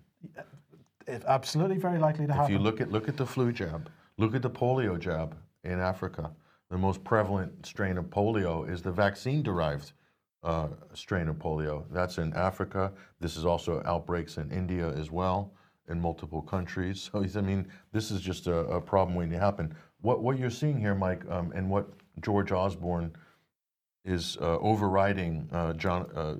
It- 1.06 1.24
absolutely 1.26 1.76
very 1.76 1.98
likely 1.98 2.26
to 2.26 2.32
happen. 2.32 2.54
If 2.54 2.58
you 2.58 2.62
look 2.62 2.80
at 2.80 2.90
look 2.92 3.08
at 3.08 3.16
the 3.16 3.26
flu 3.26 3.52
jab, 3.52 3.90
look 4.16 4.34
at 4.34 4.42
the 4.42 4.50
polio 4.50 4.98
jab 4.98 5.34
in 5.64 5.78
Africa. 5.78 6.30
The 6.70 6.78
most 6.78 7.02
prevalent 7.04 7.66
strain 7.66 7.98
of 7.98 8.06
polio 8.06 8.68
is 8.68 8.82
the 8.82 8.92
vaccine-derived 8.92 9.92
uh, 10.42 10.68
strain 10.94 11.28
of 11.28 11.36
polio. 11.36 11.84
That's 11.90 12.18
in 12.18 12.32
Africa. 12.34 12.92
This 13.20 13.36
is 13.36 13.44
also 13.44 13.82
outbreaks 13.84 14.36
in 14.36 14.50
India 14.50 14.88
as 14.90 15.10
well, 15.10 15.52
in 15.88 16.00
multiple 16.00 16.42
countries. 16.42 17.10
So 17.22 17.38
I 17.38 17.42
mean, 17.42 17.66
this 17.92 18.10
is 18.10 18.20
just 18.20 18.46
a, 18.46 18.58
a 18.66 18.80
problem 18.80 19.16
waiting 19.16 19.32
to 19.32 19.38
happen. 19.38 19.74
What 20.00 20.22
what 20.22 20.38
you're 20.38 20.50
seeing 20.50 20.78
here, 20.78 20.94
Mike, 20.94 21.24
um, 21.28 21.52
and 21.54 21.68
what 21.68 21.88
George 22.20 22.52
Osborne 22.52 23.12
is 24.04 24.38
uh, 24.40 24.58
overriding 24.58 25.48
uh, 25.52 25.74
John, 25.74 26.10
uh, 26.14 26.36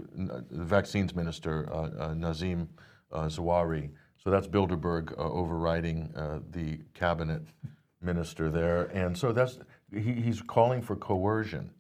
the 0.51 0.65
vaccines 0.65 1.15
minister 1.15 1.71
uh, 1.73 1.91
uh, 1.99 2.15
Nazim 2.15 2.69
uh, 3.13 3.25
Zahawi. 3.25 3.91
So 4.23 4.31
that's 4.31 4.47
Bilderberg 4.47 5.17
overriding 5.19 6.13
the 6.51 6.79
cabinet 6.95 7.43
minister 8.01 8.49
there, 8.49 8.85
and 8.87 9.17
so 9.17 9.33
that's 9.33 9.59
he, 9.93 10.13
he's 10.13 10.43
calling 10.43 10.83
for 10.83 10.97
coercion. 10.97 11.71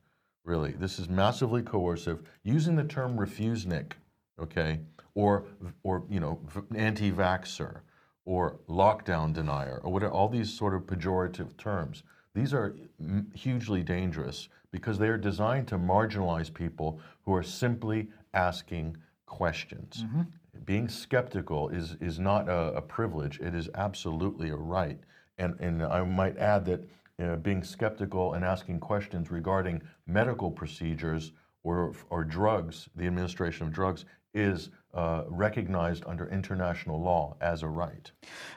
Really, 0.44 0.72
this 0.72 0.98
is 0.98 1.08
massively 1.08 1.62
coercive, 1.62 2.22
using 2.42 2.76
the 2.76 2.84
term 2.84 3.16
refusenik, 3.16 3.92
okay, 4.40 4.80
or 5.14 5.44
or 5.82 6.04
you 6.08 6.20
know 6.20 6.40
anti-vaxxer, 6.74 7.80
or 8.24 8.58
lockdown 8.68 9.32
denier, 9.32 9.80
or 9.82 9.92
whatever. 9.92 10.12
All 10.12 10.28
these 10.28 10.52
sort 10.52 10.74
of 10.74 10.82
pejorative 10.82 11.56
terms. 11.56 12.02
These 12.34 12.54
are 12.54 12.76
mm, 13.02 13.34
hugely 13.34 13.82
dangerous 13.82 14.48
because 14.70 14.98
they 14.98 15.08
are 15.08 15.18
designed 15.18 15.66
to 15.68 15.78
marginalize 15.78 16.52
people 16.52 17.00
who 17.24 17.34
are 17.34 17.42
simply 17.42 18.08
asking 18.34 18.96
questions. 19.26 20.04
Mm-hmm. 20.06 20.22
Being 20.64 20.88
skeptical 20.88 21.68
is, 21.70 21.96
is 22.00 22.18
not 22.18 22.48
a, 22.48 22.74
a 22.74 22.82
privilege, 22.82 23.40
it 23.40 23.54
is 23.54 23.68
absolutely 23.74 24.50
a 24.50 24.56
right. 24.56 24.98
And, 25.40 25.58
and 25.60 25.82
I 25.82 26.04
might 26.04 26.36
add 26.38 26.64
that 26.66 27.42
being 27.42 27.62
skeptical 27.64 28.34
and 28.34 28.44
asking 28.44 28.80
questions 28.80 29.30
regarding 29.30 29.82
medical 30.06 30.50
procedures 30.50 31.32
or, 31.62 31.92
or 32.08 32.24
drugs, 32.24 32.88
the 32.96 33.06
administration 33.06 33.66
of 33.66 33.72
drugs, 33.72 34.04
is 34.32 34.70
uh, 34.94 35.24
recognized 35.28 36.04
under 36.06 36.28
international 36.28 37.00
law 37.00 37.36
as 37.40 37.62
a 37.62 37.68
right. 37.68 38.10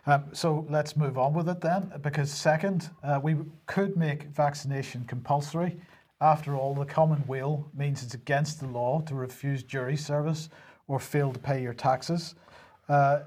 Um, 0.06 0.26
so 0.32 0.66
let's 0.70 0.96
move 0.96 1.18
on 1.18 1.34
with 1.34 1.50
it 1.50 1.62
then, 1.62 1.92
because 2.02 2.32
second, 2.32 2.90
uh, 3.04 3.20
we 3.22 3.36
could 3.66 3.98
make 3.98 4.24
vaccination 4.26 5.04
compulsory. 5.08 5.78
After 6.22 6.56
all, 6.56 6.74
the 6.74 6.86
common 6.86 7.24
weal 7.28 7.70
means 7.76 8.04
it's 8.04 8.14
against 8.14 8.60
the 8.60 8.68
law 8.68 9.02
to 9.02 9.16
refuse 9.16 9.64
jury 9.64 9.98
service 9.98 10.50
or 10.88 11.00
fail 11.00 11.34
to 11.34 11.40
pay 11.40 11.62
your 11.62 11.74
taxes. 11.74 12.36
Uh, 12.88 13.20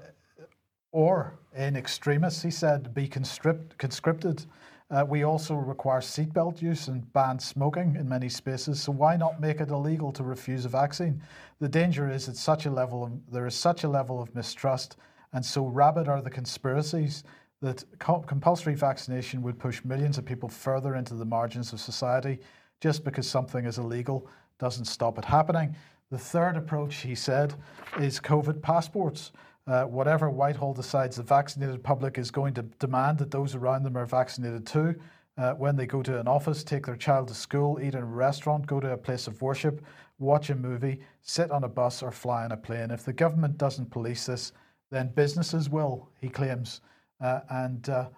or 0.91 1.37
in 1.55 1.75
extremis, 1.75 2.41
he 2.41 2.51
said, 2.51 2.93
be 2.93 3.07
conscript, 3.07 3.77
conscripted. 3.77 4.45
Uh, 4.89 5.05
we 5.07 5.23
also 5.23 5.55
require 5.55 5.99
seatbelt 5.99 6.61
use 6.61 6.87
and 6.87 7.11
ban 7.11 7.37
smoking 7.39 7.95
in 7.97 8.07
many 8.07 8.29
spaces. 8.29 8.81
So 8.81 8.93
why 8.93 9.17
not 9.17 9.41
make 9.41 9.59
it 9.59 9.69
illegal 9.69 10.11
to 10.13 10.23
refuse 10.23 10.63
a 10.63 10.69
vaccine? 10.69 11.21
The 11.59 11.67
danger 11.67 12.09
is 12.09 12.29
at 12.29 12.37
such 12.37 12.65
a 12.65 12.71
level 12.71 13.03
of, 13.03 13.11
there 13.31 13.47
is 13.47 13.55
such 13.55 13.83
a 13.83 13.89
level 13.89 14.21
of 14.21 14.33
mistrust, 14.33 14.97
and 15.33 15.45
so 15.45 15.65
rabid 15.65 16.07
are 16.07 16.21
the 16.21 16.29
conspiracies 16.29 17.23
that 17.61 17.83
co- 17.99 18.21
compulsory 18.21 18.75
vaccination 18.75 19.41
would 19.41 19.59
push 19.59 19.83
millions 19.83 20.17
of 20.17 20.25
people 20.25 20.47
further 20.47 20.95
into 20.95 21.15
the 21.15 21.25
margins 21.25 21.73
of 21.73 21.81
society. 21.81 22.39
Just 22.79 23.03
because 23.03 23.27
something 23.27 23.65
is 23.65 23.79
illegal 23.79 24.29
doesn't 24.59 24.85
stop 24.85 25.17
it 25.17 25.25
happening. 25.25 25.75
The 26.11 26.17
third 26.17 26.55
approach, 26.55 26.97
he 26.97 27.15
said, 27.15 27.55
is 27.99 28.19
COVID 28.19 28.61
passports. 28.61 29.31
Uh, 29.67 29.83
whatever 29.83 30.29
Whitehall 30.29 30.73
decides 30.73 31.17
the 31.17 31.23
vaccinated 31.23 31.83
public 31.83 32.17
is 32.17 32.31
going 32.31 32.53
to 32.53 32.61
demand 32.79 33.17
that 33.17 33.31
those 33.31 33.53
around 33.53 33.83
them 33.83 33.97
are 33.97 34.05
vaccinated 34.05 34.65
too. 34.65 34.95
Uh, 35.37 35.53
when 35.53 35.75
they 35.75 35.85
go 35.85 36.01
to 36.01 36.19
an 36.19 36.27
office, 36.27 36.63
take 36.63 36.85
their 36.85 36.95
child 36.95 37.27
to 37.27 37.33
school, 37.33 37.79
eat 37.79 37.93
in 37.93 38.01
a 38.01 38.05
restaurant, 38.05 38.65
go 38.65 38.79
to 38.79 38.93
a 38.93 38.97
place 38.97 39.27
of 39.27 39.39
worship, 39.41 39.83
watch 40.19 40.49
a 40.49 40.55
movie, 40.55 40.99
sit 41.21 41.51
on 41.51 41.63
a 41.63 41.67
bus, 41.67 42.01
or 42.01 42.11
fly 42.11 42.43
on 42.45 42.53
a 42.53 42.57
plane. 42.57 42.89
If 42.89 43.03
the 43.03 43.13
government 43.13 43.57
doesn't 43.57 43.91
police 43.91 44.25
this, 44.25 44.53
then 44.89 45.11
businesses 45.13 45.69
will, 45.69 46.09
he 46.19 46.29
claims. 46.29 46.81
Uh, 47.21 47.41
and 47.49 47.89
uh, 47.89 48.09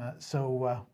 uh, 0.00 0.12
so, 0.18 0.86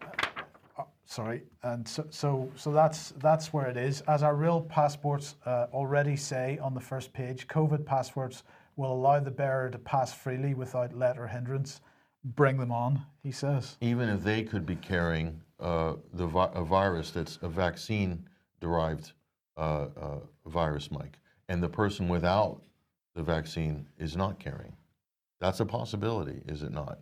uh, 0.00 0.84
sorry, 1.06 1.42
and 1.62 1.88
so, 1.88 2.06
so, 2.10 2.50
so 2.54 2.72
that's 2.72 3.12
that's 3.18 3.52
where 3.52 3.66
it 3.66 3.76
is. 3.76 4.02
As 4.02 4.22
our 4.22 4.36
real 4.36 4.60
passports 4.60 5.36
already 5.46 6.16
say 6.16 6.58
on 6.62 6.74
the 6.74 6.80
first 6.80 7.12
page, 7.12 7.48
COVID 7.48 7.84
passports 7.84 8.42
will 8.76 8.92
allow 8.92 9.18
the 9.20 9.30
bearer 9.30 9.70
to 9.70 9.78
pass 9.78 10.12
freely 10.12 10.54
without 10.54 10.94
let 10.94 11.18
or 11.18 11.26
hindrance. 11.26 11.80
Bring 12.24 12.58
them 12.58 12.72
on, 12.72 13.02
he 13.22 13.30
says. 13.30 13.76
Even 13.80 14.08
if 14.08 14.22
they 14.22 14.42
could 14.42 14.66
be 14.66 14.76
carrying 14.76 15.40
uh, 15.60 15.94
the 16.12 16.26
vi- 16.26 16.50
a 16.54 16.64
virus 16.64 17.10
that's 17.10 17.38
a 17.40 17.48
vaccine-derived 17.48 19.12
uh, 19.56 19.60
uh, 19.60 20.18
virus, 20.46 20.90
Mike, 20.90 21.18
and 21.48 21.62
the 21.62 21.68
person 21.68 22.08
without 22.08 22.62
the 23.14 23.22
vaccine 23.22 23.86
is 23.98 24.16
not 24.16 24.40
carrying, 24.40 24.72
that's 25.40 25.60
a 25.60 25.64
possibility, 25.66 26.42
is 26.48 26.62
it 26.62 26.72
not? 26.72 26.98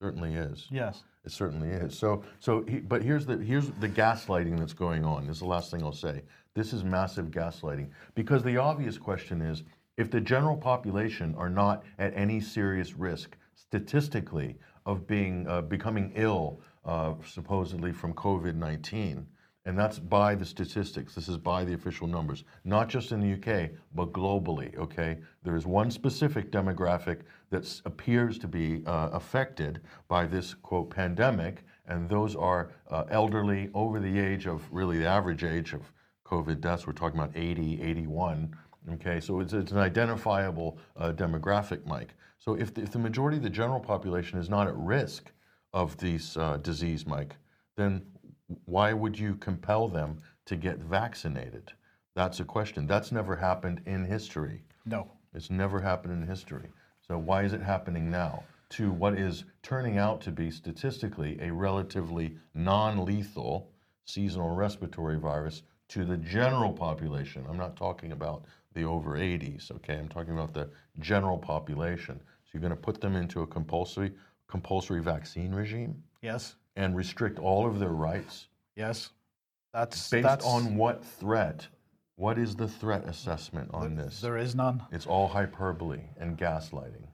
Certainly 0.00 0.34
is. 0.34 0.66
Yes. 0.70 1.02
It 1.24 1.32
certainly 1.32 1.68
is. 1.68 1.98
So, 1.98 2.22
so, 2.38 2.64
he, 2.66 2.78
but 2.78 3.02
here's 3.02 3.26
the 3.26 3.36
here's 3.36 3.68
the 3.80 3.88
gaslighting 3.88 4.58
that's 4.58 4.72
going 4.72 5.04
on. 5.04 5.26
This 5.26 5.36
is 5.36 5.40
the 5.40 5.46
last 5.46 5.70
thing 5.70 5.82
I'll 5.82 5.92
say. 5.92 6.22
This 6.54 6.72
is 6.72 6.84
massive 6.84 7.26
gaslighting 7.26 7.90
because 8.14 8.42
the 8.42 8.56
obvious 8.56 8.96
question 8.96 9.42
is, 9.42 9.64
if 9.98 10.10
the 10.10 10.20
general 10.20 10.56
population 10.56 11.34
are 11.36 11.50
not 11.50 11.82
at 11.98 12.16
any 12.16 12.40
serious 12.40 12.94
risk 12.94 13.36
statistically 13.54 14.56
of 14.86 15.06
being 15.06 15.46
uh, 15.48 15.60
becoming 15.60 16.12
ill, 16.14 16.60
uh, 16.84 17.12
supposedly 17.26 17.92
from 17.92 18.14
COVID 18.14 18.54
nineteen, 18.54 19.26
and 19.66 19.76
that's 19.76 19.98
by 19.98 20.36
the 20.36 20.44
statistics. 20.44 21.14
This 21.14 21.28
is 21.28 21.36
by 21.36 21.64
the 21.64 21.74
official 21.74 22.06
numbers, 22.06 22.44
not 22.64 22.88
just 22.88 23.10
in 23.10 23.20
the 23.20 23.34
UK, 23.34 23.70
but 23.94 24.12
globally. 24.12 24.74
Okay, 24.78 25.18
there 25.42 25.56
is 25.56 25.66
one 25.66 25.90
specific 25.90 26.52
demographic 26.52 27.22
that 27.50 27.80
appears 27.84 28.38
to 28.38 28.46
be 28.46 28.82
uh, 28.86 29.10
affected 29.12 29.80
by 30.06 30.26
this 30.26 30.54
quote 30.54 30.90
pandemic, 30.90 31.64
and 31.88 32.08
those 32.08 32.36
are 32.36 32.70
uh, 32.88 33.04
elderly 33.10 33.68
over 33.74 33.98
the 33.98 34.18
age 34.18 34.46
of 34.46 34.62
really 34.70 34.98
the 34.98 35.06
average 35.06 35.42
age 35.42 35.74
of 35.74 35.92
COVID 36.24 36.60
deaths. 36.60 36.86
We're 36.86 36.92
talking 36.92 37.18
about 37.18 37.36
80, 37.36 37.82
81. 37.82 38.54
Okay, 38.94 39.20
so 39.20 39.40
it's, 39.40 39.52
it's 39.52 39.72
an 39.72 39.78
identifiable 39.78 40.78
uh, 40.96 41.12
demographic, 41.12 41.84
Mike. 41.86 42.14
So 42.38 42.54
if 42.54 42.72
the, 42.72 42.82
if 42.82 42.90
the 42.90 42.98
majority 42.98 43.36
of 43.36 43.42
the 43.42 43.50
general 43.50 43.80
population 43.80 44.38
is 44.38 44.48
not 44.48 44.66
at 44.66 44.76
risk 44.76 45.30
of 45.72 45.96
this 45.98 46.36
uh, 46.36 46.56
disease, 46.58 47.06
Mike, 47.06 47.36
then 47.76 48.02
why 48.64 48.92
would 48.92 49.18
you 49.18 49.34
compel 49.36 49.88
them 49.88 50.18
to 50.46 50.56
get 50.56 50.78
vaccinated? 50.78 51.72
That's 52.14 52.40
a 52.40 52.44
question. 52.44 52.86
That's 52.86 53.12
never 53.12 53.36
happened 53.36 53.82
in 53.86 54.04
history. 54.04 54.62
No. 54.86 55.10
It's 55.34 55.50
never 55.50 55.80
happened 55.80 56.14
in 56.14 56.26
history. 56.26 56.68
So 57.06 57.18
why 57.18 57.42
is 57.42 57.52
it 57.52 57.60
happening 57.60 58.10
now 58.10 58.44
to 58.70 58.90
what 58.90 59.18
is 59.18 59.44
turning 59.62 59.98
out 59.98 60.20
to 60.22 60.30
be 60.30 60.50
statistically 60.50 61.38
a 61.40 61.52
relatively 61.52 62.36
non-lethal 62.54 63.70
seasonal 64.04 64.50
respiratory 64.50 65.18
virus 65.18 65.62
to 65.88 66.04
the 66.04 66.16
general 66.16 66.72
population? 66.72 67.44
I'm 67.48 67.56
not 67.56 67.76
talking 67.76 68.12
about 68.12 68.44
the 68.78 68.84
over 68.84 69.18
80s, 69.18 69.72
okay? 69.72 69.94
I'm 69.98 70.08
talking 70.08 70.32
about 70.32 70.54
the 70.54 70.70
general 71.00 71.36
population. 71.36 72.20
So 72.44 72.50
you're 72.52 72.60
going 72.60 72.70
to 72.70 72.76
put 72.76 73.00
them 73.00 73.16
into 73.16 73.42
a 73.42 73.46
compulsory 73.46 74.12
compulsory 74.46 75.02
vaccine 75.02 75.52
regime 75.54 76.02
Yes. 76.22 76.54
and 76.76 76.96
restrict 76.96 77.38
all 77.38 77.66
of 77.66 77.78
their 77.78 77.90
rights 77.92 78.46
Yes. 78.76 79.10
That's 79.74 80.08
based 80.08 80.22
that's, 80.22 80.46
on 80.46 80.76
what 80.76 81.04
threat? 81.04 81.66
What 82.14 82.38
is 82.38 82.54
the 82.56 82.68
threat 82.68 83.04
assessment 83.04 83.70
on 83.74 83.96
this? 83.96 84.20
There 84.20 84.38
is 84.38 84.54
none. 84.54 84.82
It's 84.92 85.06
all 85.06 85.28
hyperbole 85.28 86.00
and 86.16 86.38
gaslighting. 86.38 87.07